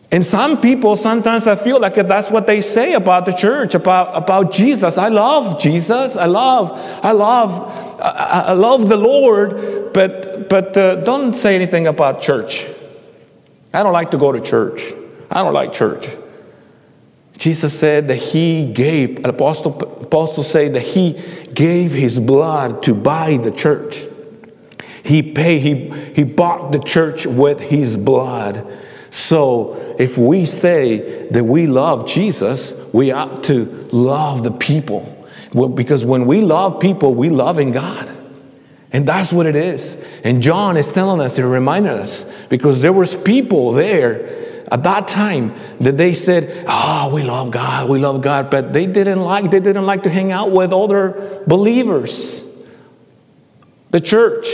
[0.09, 4.15] And some people, sometimes I feel like that's what they say about the church, about,
[4.15, 4.97] about Jesus.
[4.97, 6.15] I love Jesus.
[6.15, 6.71] I love,
[7.03, 12.67] I love, I, I love the Lord, but, but uh, don't say anything about church.
[13.73, 14.93] I don't like to go to church.
[15.29, 16.07] I don't like church.
[17.37, 21.21] Jesus said that he gave, apostle, apostle say that he
[21.53, 24.07] gave his blood to buy the church.
[25.03, 28.67] He paid, he, he bought the church with his blood.
[29.09, 35.13] So if we say that we love Jesus, we ought to love the people.
[35.53, 38.09] Well, because when we love people, we love in God.
[38.91, 39.97] And that's what it is.
[40.23, 45.07] And John is telling us, and reminding us, because there was people there at that
[45.07, 49.51] time that they said, "Oh, we love God, we love God," but they didn't like
[49.51, 52.43] they didn't like to hang out with other believers,
[53.91, 54.47] the church.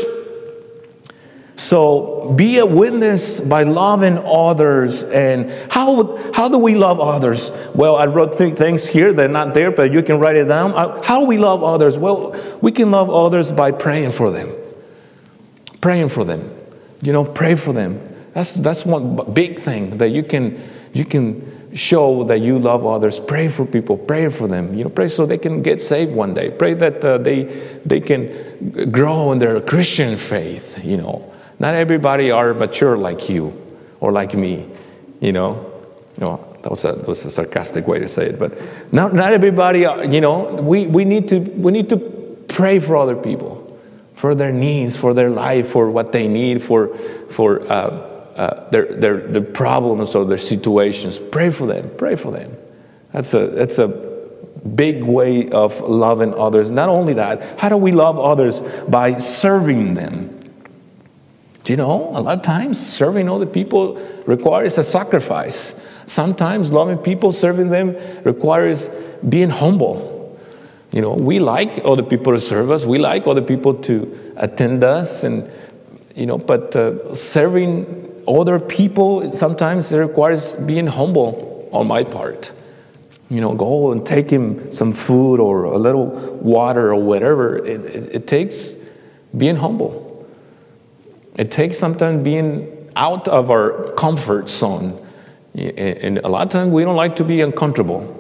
[1.56, 5.04] So be a witness by loving others.
[5.04, 7.52] And how, how do we love others?
[7.76, 9.14] Well, I wrote three things here.
[9.14, 10.74] They're not there, but you can write it down.
[10.74, 11.98] Uh, how we love others?
[11.98, 14.52] Well, we can love others by praying for them.
[15.80, 16.58] Praying for them.
[17.02, 18.02] You know, pray for them.
[18.34, 20.60] That's, that's one big thing that you can,
[20.92, 23.20] you can show that you love others.
[23.20, 23.98] Pray for people.
[23.98, 24.76] Pray for them.
[24.76, 26.50] You know, pray so they can get saved one day.
[26.50, 27.44] Pray that uh, they,
[27.86, 31.33] they can grow in their Christian faith, you know.
[31.64, 33.54] Not everybody are mature like you
[34.02, 34.68] or like me,
[35.22, 35.72] you know.
[36.18, 39.32] No, that was a, that was a sarcastic way to say it, but not, not
[39.32, 41.98] everybody, are, you know, we, we, need to, we need to
[42.50, 43.80] pray for other people,
[44.14, 46.98] for their needs, for their life, for what they need, for,
[47.30, 47.76] for uh,
[48.36, 51.18] uh, their, their, their problems or their situations.
[51.18, 52.58] Pray for them, pray for them.
[53.14, 56.70] That's a, that's a big way of loving others.
[56.70, 58.60] Not only that, how do we love others?
[58.90, 60.42] By serving them.
[61.66, 63.96] You know, a lot of times serving other people
[64.26, 65.76] requires a sacrifice.
[66.06, 68.90] Sometimes loving people, serving them requires
[69.28, 70.38] being humble.
[70.92, 74.84] You know, we like other people to serve us, we like other people to attend
[74.84, 75.50] us, and,
[76.16, 82.52] you know, but uh, serving other people sometimes it requires being humble on my part.
[83.30, 86.08] You know, go and take him some food or a little
[86.42, 87.58] water or whatever.
[87.58, 88.76] It, it, it takes
[89.36, 90.13] being humble.
[91.36, 95.00] It takes sometimes being out of our comfort zone.
[95.56, 98.20] And a lot of times we don't like to be uncomfortable.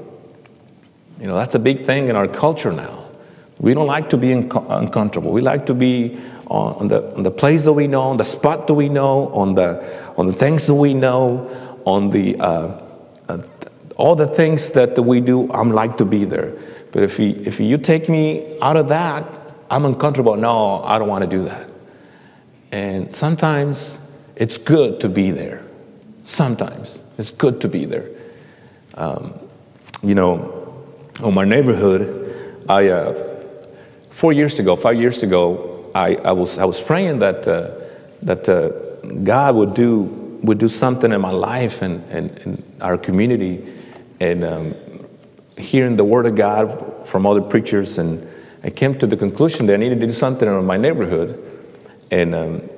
[1.19, 3.05] You know, that's a big thing in our culture now.
[3.59, 5.31] We don't like to be uncomfortable.
[5.31, 8.67] We like to be on the, on the place that we know, on the spot
[8.67, 12.81] that we know, on the, on the things that we know, on the, uh,
[13.29, 13.37] uh,
[13.95, 16.53] all the things that we do, I'm like to be there.
[16.91, 19.25] But if if you take me out of that,
[19.69, 20.35] I'm uncomfortable.
[20.35, 21.72] No, I don't want to do that.
[22.73, 23.99] And sometimes
[24.35, 25.61] it's good to be there.
[26.23, 28.09] Sometimes it's good to be there.
[28.95, 29.35] Um,
[30.01, 30.83] you know,
[31.23, 33.13] in my neighborhood, I uh,
[34.09, 37.75] four years ago, five years ago, I, I was I was praying that uh,
[38.23, 38.69] that uh,
[39.23, 43.71] God would do would do something in my life and, and, and our community,
[44.19, 44.75] and um,
[45.59, 48.27] hearing the word of God from other preachers, and
[48.63, 51.52] I came to the conclusion that I needed to do something in my neighborhood
[52.11, 52.69] and um,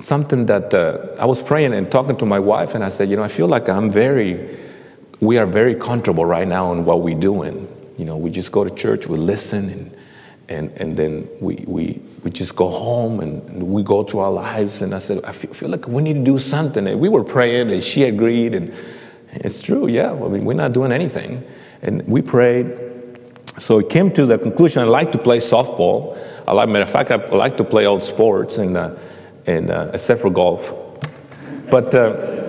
[0.00, 3.16] something that uh, I was praying and talking to my wife, and I said, you
[3.16, 4.58] know, I feel like I'm very,
[5.20, 7.68] we are very comfortable right now in what we're doing.
[7.98, 9.96] You know, we just go to church, we listen, and
[10.48, 14.82] and, and then we, we, we just go home and we go through our lives.
[14.82, 16.86] And I said, I feel, feel like we need to do something.
[16.86, 18.74] And we were praying, and she agreed, and
[19.32, 20.12] it's true, yeah.
[20.12, 21.42] I mean, we're not doing anything.
[21.80, 22.66] And we prayed.
[23.58, 26.18] So it came to the conclusion I like to play softball.
[26.46, 28.96] I like, matter of fact, I like to play all sports, and, uh,
[29.46, 30.74] and uh, except for golf.
[31.70, 32.48] But uh,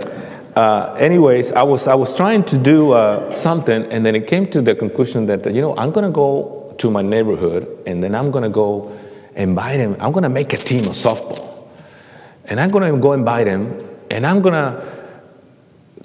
[0.55, 4.49] uh, anyways, I was I was trying to do uh, something, and then it came
[4.51, 8.15] to the conclusion that you know I'm going to go to my neighborhood, and then
[8.15, 8.91] I'm going to go
[9.35, 9.95] invite them.
[9.99, 11.67] I'm going to make a team of softball,
[12.45, 13.77] and I'm going to go and invite them,
[14.09, 15.03] and I'm going to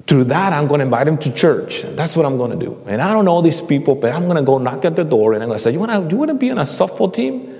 [0.07, 1.83] through that, I'm going to invite them to church.
[1.83, 2.83] That's what I'm going to do.
[2.87, 5.35] And I don't know these people, but I'm going to go knock at the door
[5.35, 6.09] and I'm going to say, "You want to?
[6.11, 7.58] You want to be on a softball team?"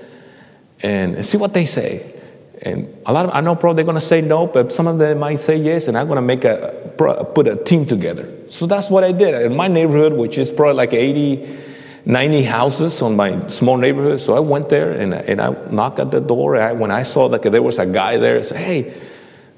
[0.81, 2.15] And see what they say.
[2.61, 5.19] And a lot of, I know probably they're to say no, but some of them
[5.19, 8.33] might say yes, and I'm to make a, put a team together.
[8.49, 9.45] So that's what I did.
[9.45, 11.57] In my neighborhood, which is probably like 80,
[12.05, 14.19] 90 houses on my small neighborhood.
[14.19, 16.57] So I went there and, and I knocked at the door.
[16.57, 19.01] I, when I saw that there was a guy there, I said, hey,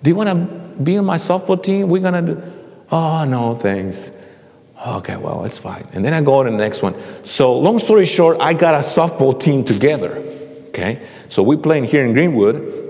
[0.04, 1.90] do you want to be on my softball team?
[1.90, 2.44] We're to do,
[2.92, 4.12] oh, no, thanks.
[4.86, 5.88] Okay, well, it's fine.
[5.94, 6.96] And then I go to the next one.
[7.24, 10.24] So long story short, I got a softball team together.
[10.72, 12.82] Okay, so we playing here in Greenwood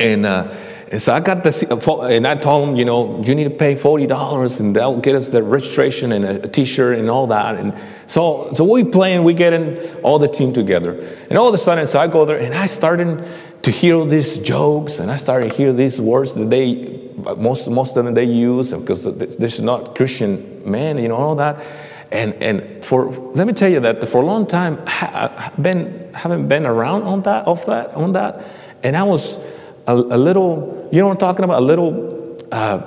[0.00, 0.54] and, uh,
[0.90, 3.76] and so I got this, and I told him, you know, you need to pay
[3.76, 7.56] forty dollars, and they'll get us the registration and a T-shirt and all that.
[7.56, 7.74] And
[8.08, 10.94] so, so we playing, we getting all the team together,
[11.28, 13.24] and all of a sudden, so I go there, and I started
[13.62, 17.96] to hear these jokes, and I started to hear these words that they, most most
[17.96, 21.62] of them they use because this is not Christian man, you know, all that.
[22.12, 26.48] And and for let me tell you that for a long time, I been haven't
[26.48, 28.44] been around on that, off that, on that,
[28.82, 29.38] and I was
[29.86, 31.60] a, a little, you know what I'm talking about?
[31.60, 32.82] A little, uh,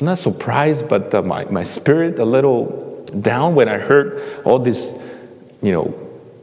[0.00, 4.94] not surprised, but uh, my, my spirit a little down when I heard all this,
[5.62, 5.94] you know,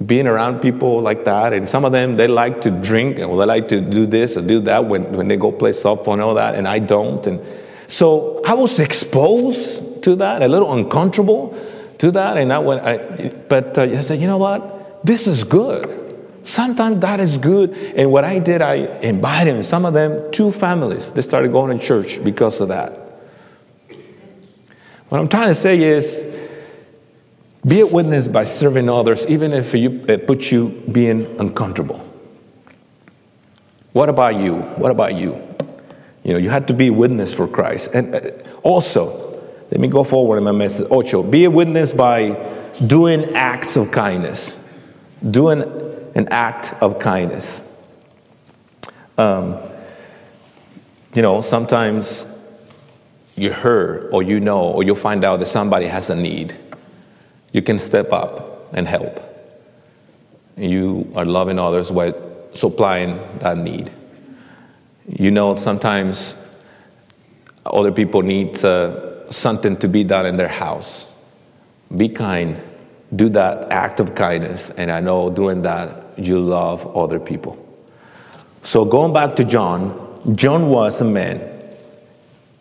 [0.05, 1.53] being around people like that.
[1.53, 4.41] And some of them, they like to drink and they like to do this or
[4.41, 7.25] do that when, when they go play softball and all that, and I don't.
[7.27, 7.39] And
[7.87, 11.55] so I was exposed to that, a little uncomfortable
[12.01, 12.37] to that.
[12.37, 15.05] And I went, I, but uh, I said, you know what?
[15.05, 15.99] This is good.
[16.43, 17.73] Sometimes that is good.
[17.95, 21.85] And what I did, I invited some of them, two families, they started going to
[21.85, 22.97] church because of that.
[25.09, 26.25] What I'm trying to say is
[27.63, 31.99] be a witness by serving others, even if you, it puts you being uncomfortable.
[33.93, 34.55] What about you?
[34.55, 35.33] What about you?
[36.23, 37.93] You know, you had to be a witness for Christ.
[37.93, 38.31] And uh,
[38.63, 39.30] also,
[39.71, 40.85] let me go forward in my message.
[40.91, 42.31] Ocho, be a witness by
[42.85, 44.57] doing acts of kindness.
[45.29, 45.61] Doing
[46.13, 47.63] an act of kindness.
[49.17, 49.57] Um,
[51.13, 52.25] you know, sometimes
[53.35, 56.55] you hear or you know or you'll find out that somebody has a need.
[57.53, 59.19] You can step up and help.
[60.57, 62.13] You are loving others by
[62.53, 63.89] supplying that need.
[65.07, 66.35] You know, sometimes
[67.65, 71.05] other people need uh, something to be done in their house.
[71.95, 72.57] Be kind
[73.15, 74.69] do that act of kindness.
[74.71, 77.57] And I know doing that, you love other people.
[78.63, 81.41] So going back to John, John was a man,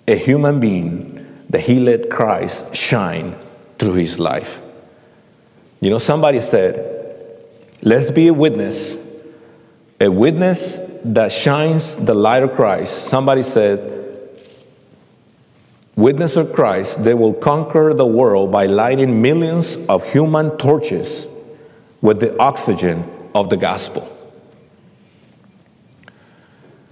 [0.09, 3.37] a human being that he let Christ shine
[3.79, 4.61] through his life.
[5.81, 7.47] You know, somebody said,
[7.83, 8.97] let's be a witness,
[10.01, 13.09] a witness that shines the light of Christ.
[13.09, 14.00] Somebody said,
[15.97, 21.29] witness of Christ, they will conquer the world by lighting millions of human torches
[22.01, 24.17] with the oxygen of the gospel.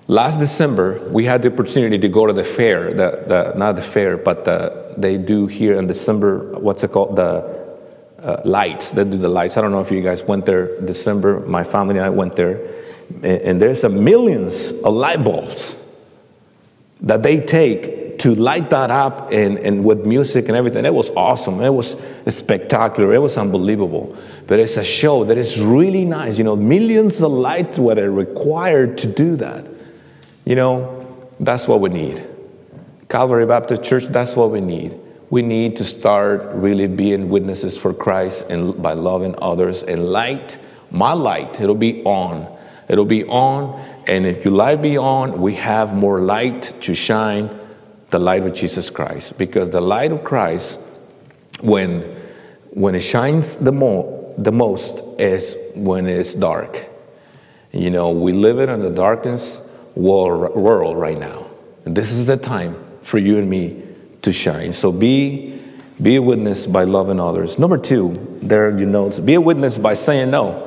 [0.06, 3.82] Last December, we had the opportunity to go to the fair, the, the, not the
[3.82, 7.16] fair, but the, they do here in December, what's it called?
[7.16, 7.58] The
[8.18, 8.90] uh, lights.
[8.90, 9.56] They do the lights.
[9.56, 11.40] I don't know if you guys went there December.
[11.40, 12.58] My family and I went there.
[13.16, 15.78] And, and there's a millions of light bulbs
[17.02, 21.10] that they take to light that up and, and with music and everything, it was
[21.10, 21.60] awesome.
[21.60, 21.96] It was
[22.28, 23.14] spectacular.
[23.14, 24.16] It was unbelievable.
[24.46, 26.36] But it's a show that is really nice.
[26.36, 29.66] You know, millions of lights were required to do that.
[30.44, 31.06] You know,
[31.38, 32.26] that's what we need.
[33.08, 34.98] Calvary Baptist Church, that's what we need.
[35.30, 40.58] We need to start really being witnesses for Christ and by loving others and light.
[40.90, 42.48] My light, it'll be on.
[42.88, 43.78] It'll be on.
[44.06, 47.57] And if your light be on, we have more light to shine
[48.10, 49.36] the light of Jesus Christ.
[49.38, 50.78] Because the light of Christ,
[51.60, 52.00] when,
[52.70, 56.86] when it shines the, mo- the most, is when it's dark.
[57.72, 59.60] You know, we live in a darkness
[59.94, 61.46] world, right now.
[61.84, 63.82] And this is the time for you and me
[64.22, 64.72] to shine.
[64.72, 65.62] So be,
[66.00, 67.58] be a witness by loving others.
[67.58, 69.20] Number two, there are your notes.
[69.20, 70.64] Be a witness by saying no.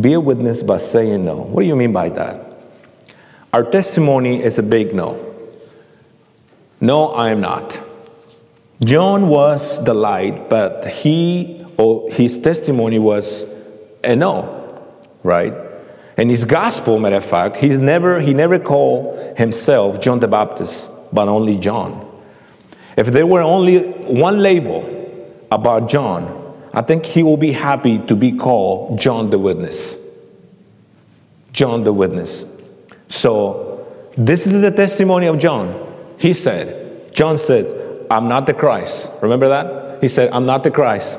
[0.00, 1.42] Be a witness by saying no.
[1.42, 2.46] What do you mean by that?
[3.52, 5.31] Our testimony is a big no.
[6.82, 7.80] No, I am not.
[8.84, 13.46] John was the light, but he or his testimony was
[14.02, 14.84] a no,
[15.22, 15.54] right?
[16.16, 20.90] And his gospel, matter of fact, he's never he never called himself John the Baptist,
[21.12, 22.04] but only John.
[22.96, 24.82] If there were only one label
[25.52, 26.24] about John,
[26.74, 29.96] I think he will be happy to be called John the Witness.
[31.52, 32.44] John the Witness.
[33.06, 35.91] So this is the testimony of John.
[36.22, 39.12] He said, John said, I'm not the Christ.
[39.20, 40.00] Remember that?
[40.00, 41.18] He said, I'm not the Christ.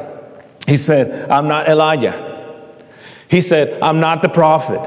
[0.65, 2.15] He said, I'm not Elijah.
[3.27, 4.79] He said, I'm not the prophet.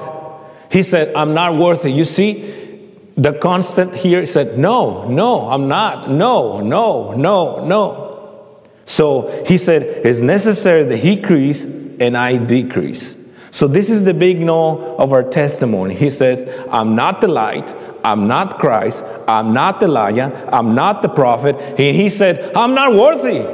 [0.72, 1.92] He said, I'm not worthy.
[1.92, 6.10] You see, the constant here said, No, no, I'm not.
[6.10, 8.62] No, no, no, no.
[8.86, 13.18] So he said, It's necessary that he increase and I decrease.
[13.50, 15.94] So this is the big no of our testimony.
[15.94, 17.95] He says, I'm not the light.
[18.06, 19.04] I'm not Christ.
[19.26, 20.48] I'm not Elijah.
[20.52, 21.76] I'm not the prophet.
[21.76, 23.44] He, he said, I'm not worthy.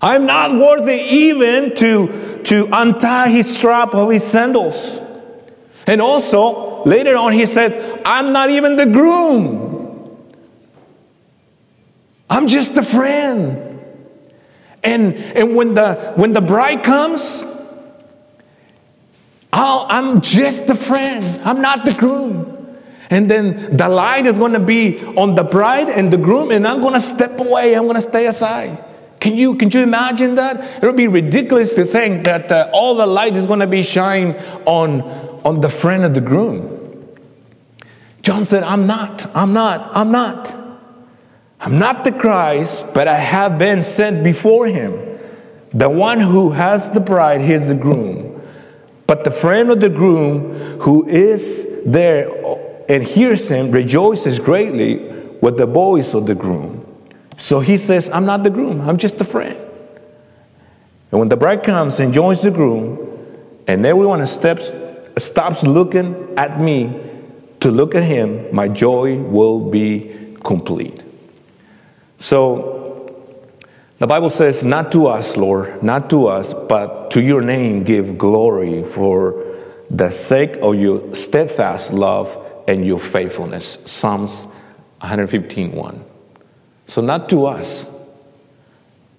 [0.00, 5.00] I'm not worthy even to, to untie his strap of his sandals.
[5.86, 10.18] And also, later on, he said, I'm not even the groom.
[12.28, 13.80] I'm just the friend.
[14.82, 17.46] And, and when, the, when the bride comes,
[19.52, 21.24] i I'm just the friend.
[21.44, 22.51] I'm not the groom.
[23.12, 26.66] And then the light is going to be on the bride and the groom, and
[26.66, 27.76] I'm going to step away.
[27.76, 28.82] I'm going to stay aside.
[29.20, 30.82] Can you, can you imagine that?
[30.82, 33.82] It would be ridiculous to think that uh, all the light is going to be
[33.82, 34.34] shine
[34.64, 35.02] on,
[35.44, 37.16] on the friend of the groom.
[38.22, 40.56] John said, I'm not, I'm not, I'm not.
[41.60, 45.18] I'm not the Christ, but I have been sent before him.
[45.74, 48.42] The one who has the bride, he is the groom.
[49.06, 52.30] But the friend of the groom who is there
[52.88, 54.96] and hears him rejoices greatly
[55.40, 56.86] with the voice of the groom.
[57.36, 59.58] So he says, I'm not the groom, I'm just a friend.
[61.10, 63.08] And when the bride comes and joins the groom,
[63.66, 64.72] and everyone steps,
[65.18, 67.10] stops looking at me
[67.60, 71.02] to look at him, my joy will be complete.
[72.16, 72.72] So
[73.98, 78.18] the Bible says, Not to us, Lord, not to us, but to your name give
[78.18, 79.44] glory for
[79.90, 83.78] the sake of your steadfast love and your faithfulness.
[83.84, 84.44] Psalms
[85.00, 86.04] 115 1.
[86.86, 87.90] So, not to us.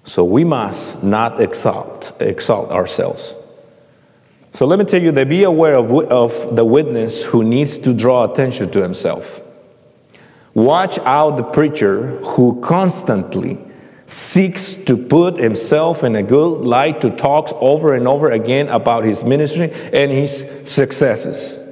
[0.06, 3.36] So, we must not exalt, exalt ourselves.
[4.52, 7.94] So, let me tell you that be aware of, of the witness who needs to
[7.94, 9.42] draw attention to himself.
[10.54, 13.60] Watch out the preacher who constantly
[14.06, 19.04] seeks to put himself in a good light to talk over and over again about
[19.04, 21.63] his ministry and his successes.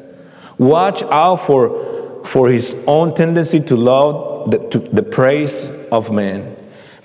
[0.62, 6.56] Watch out for, for his own tendency to love the, to, the praise of men.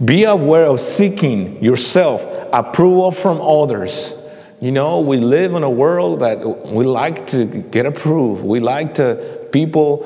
[0.05, 4.13] Be aware of seeking yourself approval from others.
[4.61, 8.45] You know, we live in a world that we like to get approved.
[8.45, 10.05] We like to people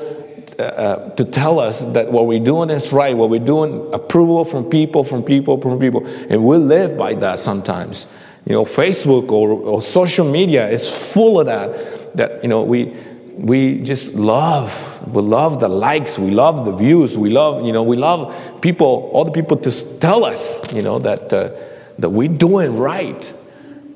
[0.57, 4.45] uh, uh, to tell us that what we're doing is right, what we're doing, approval
[4.45, 6.07] from people, from people, from people.
[6.07, 8.07] And we live by that sometimes.
[8.45, 12.15] You know, Facebook or, or social media is full of that.
[12.15, 12.97] That, you know, we,
[13.41, 14.71] we just love.
[15.07, 16.19] We love the likes.
[16.19, 17.17] We love the views.
[17.17, 20.99] We love, you know, we love people, all the people to tell us, you know,
[20.99, 21.49] that, uh,
[21.97, 23.25] that we're doing right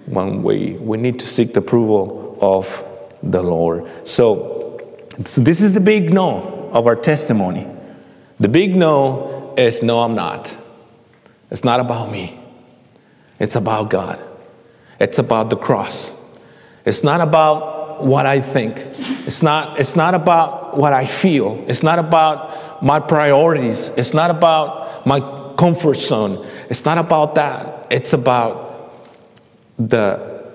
[0.08, 2.84] when we, we need to seek the approval of
[3.22, 3.88] the Lord.
[4.08, 4.82] So,
[5.26, 7.68] so this is the big no of our testimony.
[8.39, 10.58] The big no is no, I'm not.
[11.52, 12.39] It's not about me,
[13.39, 14.20] it's about God.
[15.00, 16.16] It's about the cross.
[16.86, 18.78] It's not about what I think.
[19.28, 21.64] It's not, it's not about what I feel.
[21.68, 23.89] It's not about my priorities.
[23.98, 25.20] It's not about my
[25.58, 26.48] comfort zone.
[26.70, 27.88] It's not about that.
[27.89, 28.93] It's about
[29.78, 30.52] the,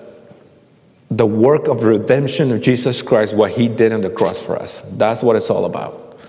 [1.09, 4.83] the work of redemption of Jesus Christ, what he did on the cross for us.
[4.91, 6.19] That's what it's all about.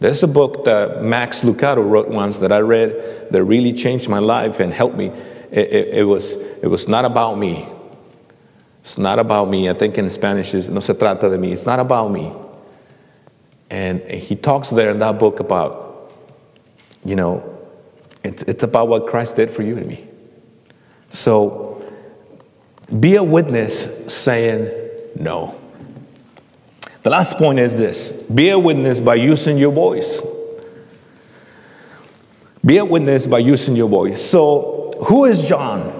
[0.00, 4.18] There's a book that Max Lucado wrote once that I read that really changed my
[4.18, 5.06] life and helped me.
[5.50, 7.68] It, it, it, was, it was not about me.
[8.90, 9.70] It's not about me.
[9.70, 11.52] I think in Spanish is no se trata de mí.
[11.52, 12.32] It's not about me.
[13.70, 16.12] And he talks there in that book about,
[17.04, 17.56] you know,
[18.24, 20.08] it's, it's about what Christ did for you and me.
[21.08, 21.88] So
[22.98, 24.68] be a witness saying
[25.14, 25.54] no.
[27.04, 30.20] The last point is this be a witness by using your voice.
[32.66, 34.28] Be a witness by using your voice.
[34.28, 35.96] So, who is John?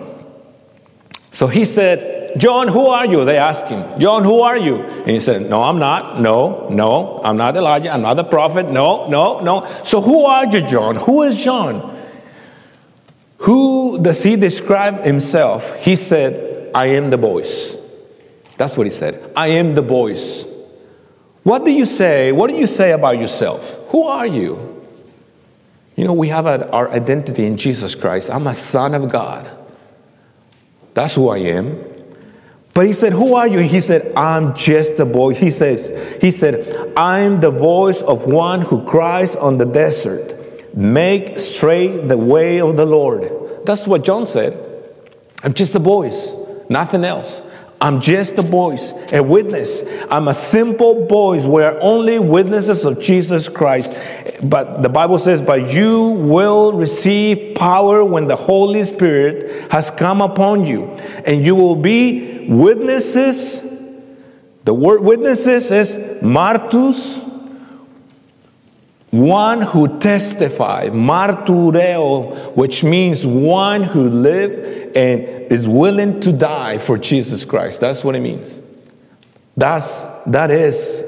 [1.31, 3.25] So he said, John, who are you?
[3.25, 4.83] They asked him, John, who are you?
[4.83, 6.21] And he said, No, I'm not.
[6.21, 7.93] No, no, I'm not Elijah.
[7.93, 8.71] I'm not the prophet.
[8.71, 9.69] No, no, no.
[9.85, 10.97] So who are you, John?
[10.97, 11.99] Who is John?
[13.39, 15.75] Who does he describe himself?
[15.77, 17.77] He said, I am the voice.
[18.59, 19.33] That's what he said.
[19.35, 20.47] I am the voice.
[21.43, 22.33] What do you say?
[22.33, 23.79] What do you say about yourself?
[23.89, 24.85] Who are you?
[25.97, 28.31] You know, we have our identity in Jesus Christ.
[28.31, 29.51] I'm a son of God.
[30.95, 31.83] That's who I am.
[32.73, 33.59] But he said, Who are you?
[33.61, 35.35] He said, I'm just a boy.
[35.35, 40.37] He says, He said, I'm the voice of one who cries on the desert.
[40.75, 43.33] Make straight the way of the Lord.
[43.67, 44.67] That's what John said.
[45.43, 46.35] I'm just a voice,
[46.69, 47.43] nothing else.
[47.81, 49.83] I'm just a voice, a witness.
[50.11, 51.47] I'm a simple voice.
[51.47, 53.97] We're only witnesses of Jesus Christ.
[54.43, 60.21] But the Bible says, But you will receive power when the Holy Spirit has come
[60.21, 60.85] upon you,
[61.25, 63.63] and you will be witnesses.
[64.65, 67.30] The word witnesses is martus,
[69.11, 76.97] one who testify, martureo, which means one who live and is willing to die for
[76.97, 77.81] Jesus Christ.
[77.81, 78.61] That's what it means.
[79.57, 81.05] That's that is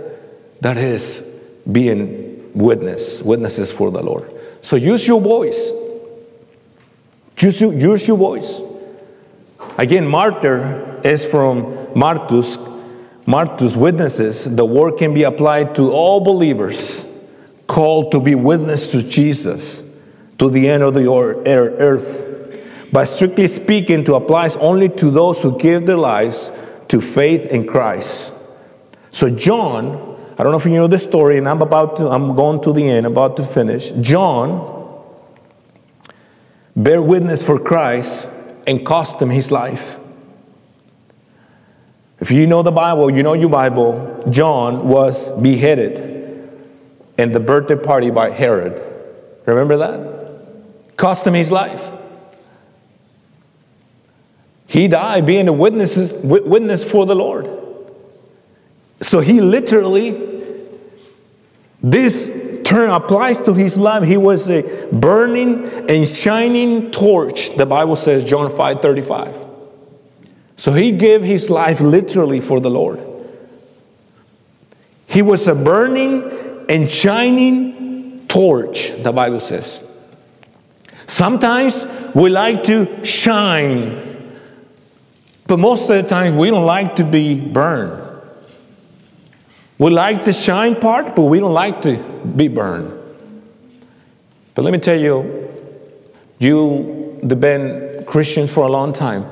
[0.61, 1.25] that is
[1.71, 4.33] being witness, witnesses for the Lord.
[4.63, 5.73] So use your voice.
[7.39, 8.63] Use your, use your voice.
[9.79, 12.57] Again, martyr is from martus,
[13.27, 14.45] martus witnesses.
[14.55, 17.07] The word can be applied to all believers
[17.67, 19.85] called to be witness to Jesus
[20.39, 22.29] to the end of the earth.
[22.93, 26.53] But strictly speaking, to applies only to those who give their lives
[26.89, 28.35] to faith in Christ.
[29.11, 29.97] So John,
[30.39, 32.73] I don't know if you know the story, and I'm about to, I'm going to
[32.73, 33.93] the end, about to finish.
[34.01, 34.81] John
[36.77, 38.31] bear witness for Christ
[38.67, 39.99] and cost him his life.
[42.19, 46.22] If you know the Bible, you know your Bible, John was beheaded
[47.19, 48.83] in the birthday party by Herod.
[49.47, 50.97] Remember that?
[50.97, 51.91] Cost him his life.
[54.67, 57.49] He died being a witness, witness for the Lord.
[59.03, 60.51] So he literally,
[61.83, 64.05] this term applies to his life.
[64.05, 69.37] He was a burning and shining torch, the Bible says, John 5 35.
[70.57, 73.01] So he gave his life literally for the Lord.
[75.07, 79.83] He was a burning and shining torch, the Bible says.
[81.07, 84.41] Sometimes we like to shine,
[85.47, 88.03] but most of the times we don't like to be burned.
[89.77, 92.91] We like the shine part, but we don't like to be burned.
[94.55, 95.51] But let me tell you,
[96.39, 99.27] you have been Christians for a long time.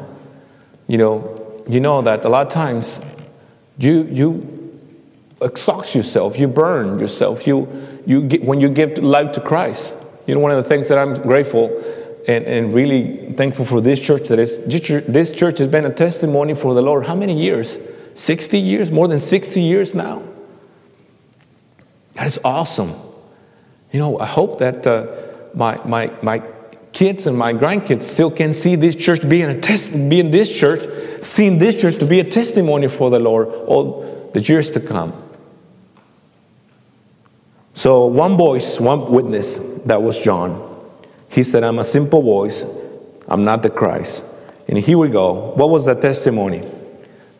[0.89, 3.01] You know, you know that a lot of times
[3.79, 4.60] you you
[5.41, 7.69] exhaust yourself, you burn yourself, you,
[8.07, 9.95] you get, when you give life to Christ.
[10.27, 11.69] You know, one of the things that I'm grateful
[12.29, 16.55] and, and really thankful for this church that is this church has been a testimony
[16.55, 17.07] for the Lord.
[17.07, 17.79] How many years?
[18.15, 18.91] 60 years?
[18.91, 20.23] More than 60 years now?
[22.15, 22.95] That is awesome.
[23.93, 25.07] You know, I hope that uh,
[25.55, 26.43] my, my, my
[26.93, 30.83] kids and my grandkids still can see this church being a test, being this church,
[31.23, 35.13] seeing this church to be a testimony for the Lord all the years to come.
[37.75, 40.67] So, one voice, one witness, that was John.
[41.29, 42.65] He said, I'm a simple voice,
[43.29, 44.25] I'm not the Christ.
[44.69, 45.53] And here we go.
[45.55, 46.63] What was the testimony?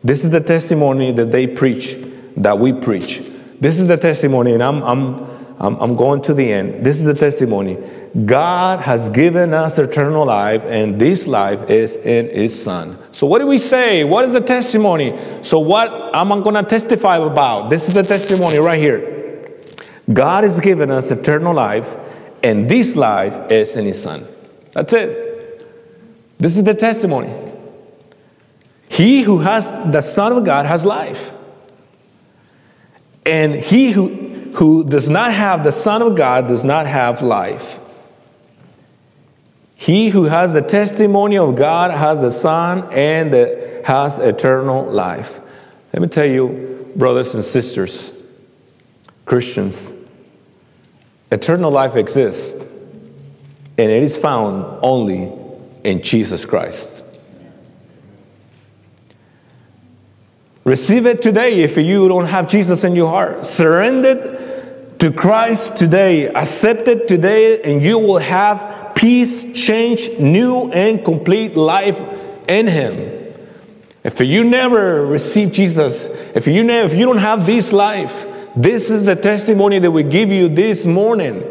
[0.03, 1.97] This is the testimony that they preach,
[2.37, 3.21] that we preach.
[3.59, 5.19] This is the testimony, and I'm, I'm,
[5.59, 6.85] I'm, I'm going to the end.
[6.85, 7.77] This is the testimony.
[8.25, 12.97] God has given us eternal life, and this life is in His Son.
[13.11, 14.03] So, what do we say?
[14.03, 15.17] What is the testimony?
[15.43, 17.69] So, what am I going to testify about?
[17.69, 19.20] This is the testimony right here.
[20.13, 21.95] God has given us eternal life,
[22.43, 24.27] and this life is in His Son.
[24.73, 25.67] That's it.
[26.37, 27.33] This is the testimony.
[28.89, 31.31] He who has the Son of God has life.
[33.25, 34.09] And he who,
[34.55, 37.79] who does not have the Son of God does not have life.
[39.75, 45.39] He who has the testimony of God has the Son and the, has eternal life.
[45.93, 48.11] Let me tell you, brothers and sisters,
[49.25, 49.93] Christians,
[51.31, 52.65] eternal life exists,
[53.77, 55.31] and it is found only
[55.83, 57.03] in Jesus Christ.
[60.63, 63.45] Receive it today if you don't have Jesus in your heart.
[63.45, 66.27] Surrender to Christ today.
[66.27, 71.99] Accept it today, and you will have peace, change, new and complete life
[72.47, 73.33] in Him.
[74.03, 78.89] If you never receive Jesus, if you never, if you don't have this life, this
[78.89, 81.43] is the testimony that we give you this morning.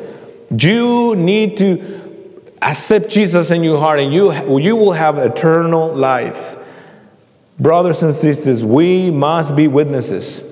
[0.56, 6.56] You need to accept Jesus in your heart and you, you will have eternal life.
[7.58, 10.42] Brothers and sisters, we must be witnesses.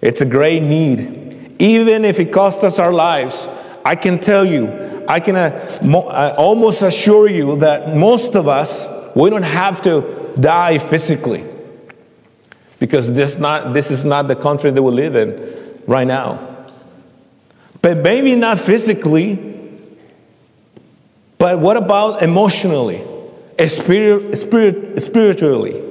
[0.00, 1.56] It's a great need.
[1.58, 3.46] Even if it costs us our lives,
[3.84, 8.48] I can tell you, I can uh, mo- uh, almost assure you that most of
[8.48, 11.44] us, we don't have to die physically
[12.78, 16.68] because this, not, this is not the country that we live in right now.
[17.80, 19.52] But maybe not physically,
[21.38, 23.04] but what about emotionally,
[23.68, 25.82] spirit, spirit, spiritually?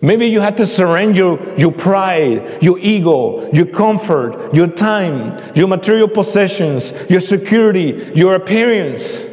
[0.00, 6.08] Maybe you had to surrender your, pride, your ego, your comfort, your time, your material
[6.08, 9.24] possessions, your security, your appearance.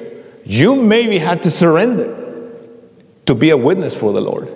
[0.45, 2.15] You maybe had to surrender
[3.25, 4.53] to be a witness for the Lord.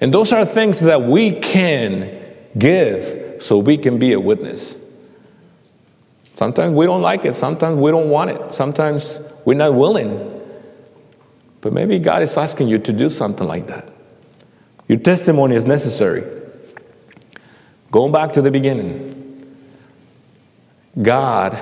[0.00, 2.10] And those are things that we can
[2.56, 4.78] give so we can be a witness.
[6.34, 10.40] Sometimes we don't like it, sometimes we don't want it, sometimes we're not willing.
[11.60, 13.86] But maybe God is asking you to do something like that.
[14.88, 16.24] Your testimony is necessary.
[17.90, 19.54] Going back to the beginning,
[21.02, 21.58] God,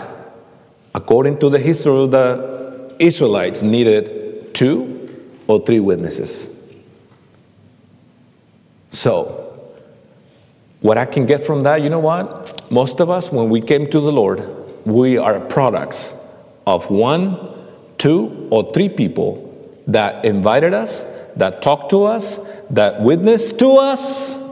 [0.94, 6.48] according to the history of the Israelites, needed two or three witnesses.
[8.90, 9.41] So,
[10.82, 12.70] what I can get from that, you know what?
[12.70, 14.44] Most of us, when we came to the Lord,
[14.84, 16.14] we are products
[16.66, 17.38] of one,
[17.98, 19.48] two, or three people
[19.86, 21.06] that invited us,
[21.36, 24.42] that talked to us, that witnessed to us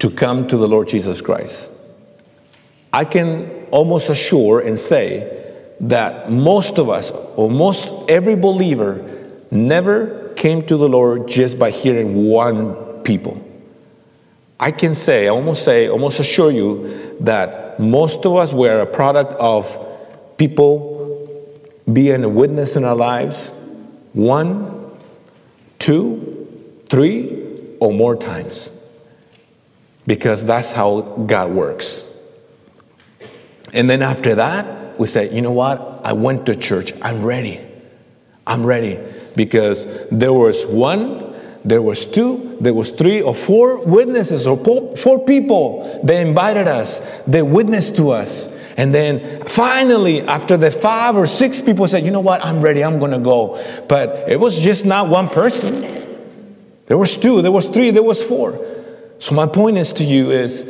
[0.00, 1.70] to come to the Lord Jesus Christ.
[2.92, 5.36] I can almost assure and say
[5.80, 9.04] that most of us, or most every believer,
[9.52, 13.46] never came to the Lord just by hearing one people.
[14.62, 18.86] I can say, I almost say, almost assure you that most of us were a
[18.86, 19.74] product of
[20.36, 20.90] people
[21.90, 23.52] being a witness in our lives
[24.12, 24.98] one,
[25.78, 27.42] two, three,
[27.80, 28.70] or more times.
[30.06, 32.04] Because that's how God works.
[33.72, 36.02] And then after that, we say, you know what?
[36.04, 36.92] I went to church.
[37.00, 37.60] I'm ready.
[38.46, 38.98] I'm ready.
[39.36, 41.29] Because there was one
[41.64, 44.56] there was two, there was three or four witnesses or
[44.96, 46.00] four people.
[46.02, 48.48] They invited us, they witnessed to us.
[48.76, 52.82] And then finally, after the five or six people said, you know what, I'm ready,
[52.82, 53.62] I'm gonna go.
[53.88, 55.82] But it was just not one person.
[56.86, 58.58] There was two, there was three, there was four.
[59.18, 60.66] So my point is to you is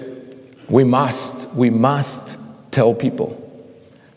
[0.68, 2.36] we must, we must
[2.72, 3.36] tell people.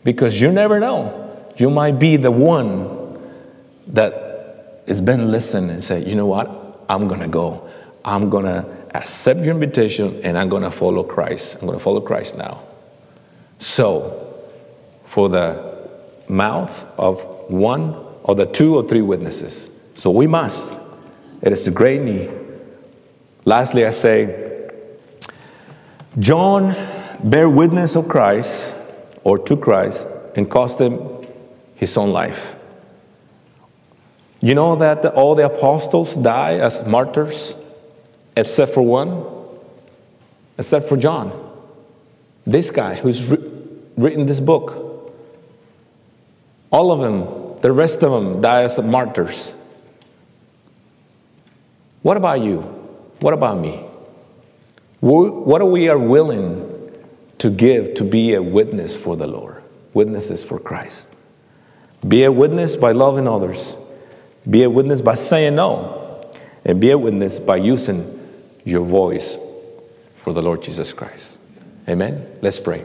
[0.02, 1.20] Because you never know.
[1.56, 3.20] You might be the one
[3.86, 7.68] that has been listening and say, you know what, I'm going to go.
[8.04, 11.54] I'm going to accept your invitation and I'm going to follow Christ.
[11.54, 12.62] I'm going to follow Christ now.
[13.58, 14.20] So,
[15.06, 15.78] for the
[16.28, 19.70] mouth of one or the two or three witnesses.
[19.94, 20.80] So we must.
[21.42, 22.30] It is a great need.
[23.44, 24.70] Lastly, I say,
[26.18, 26.74] John
[27.22, 28.76] bear witness of Christ
[29.22, 30.98] or to Christ and cost him
[31.74, 32.56] his own life.
[34.44, 37.56] You know that all the apostles die as martyrs,
[38.36, 39.24] except for one,
[40.58, 41.32] except for John.
[42.46, 43.24] This guy who's
[43.96, 45.14] written this book.
[46.70, 49.54] All of them, the rest of them, die as martyrs.
[52.02, 52.60] What about you?
[53.20, 53.76] What about me?
[55.00, 56.92] What are we are willing
[57.38, 59.62] to give to be a witness for the Lord?
[59.94, 61.10] Witnesses for Christ.
[62.06, 63.78] Be a witness by loving others
[64.48, 66.30] be a witness by saying no,
[66.64, 68.20] and be a witness by using
[68.64, 69.38] your voice
[70.16, 71.38] for the Lord Jesus Christ.
[71.88, 72.26] Amen.
[72.40, 72.84] Let's pray.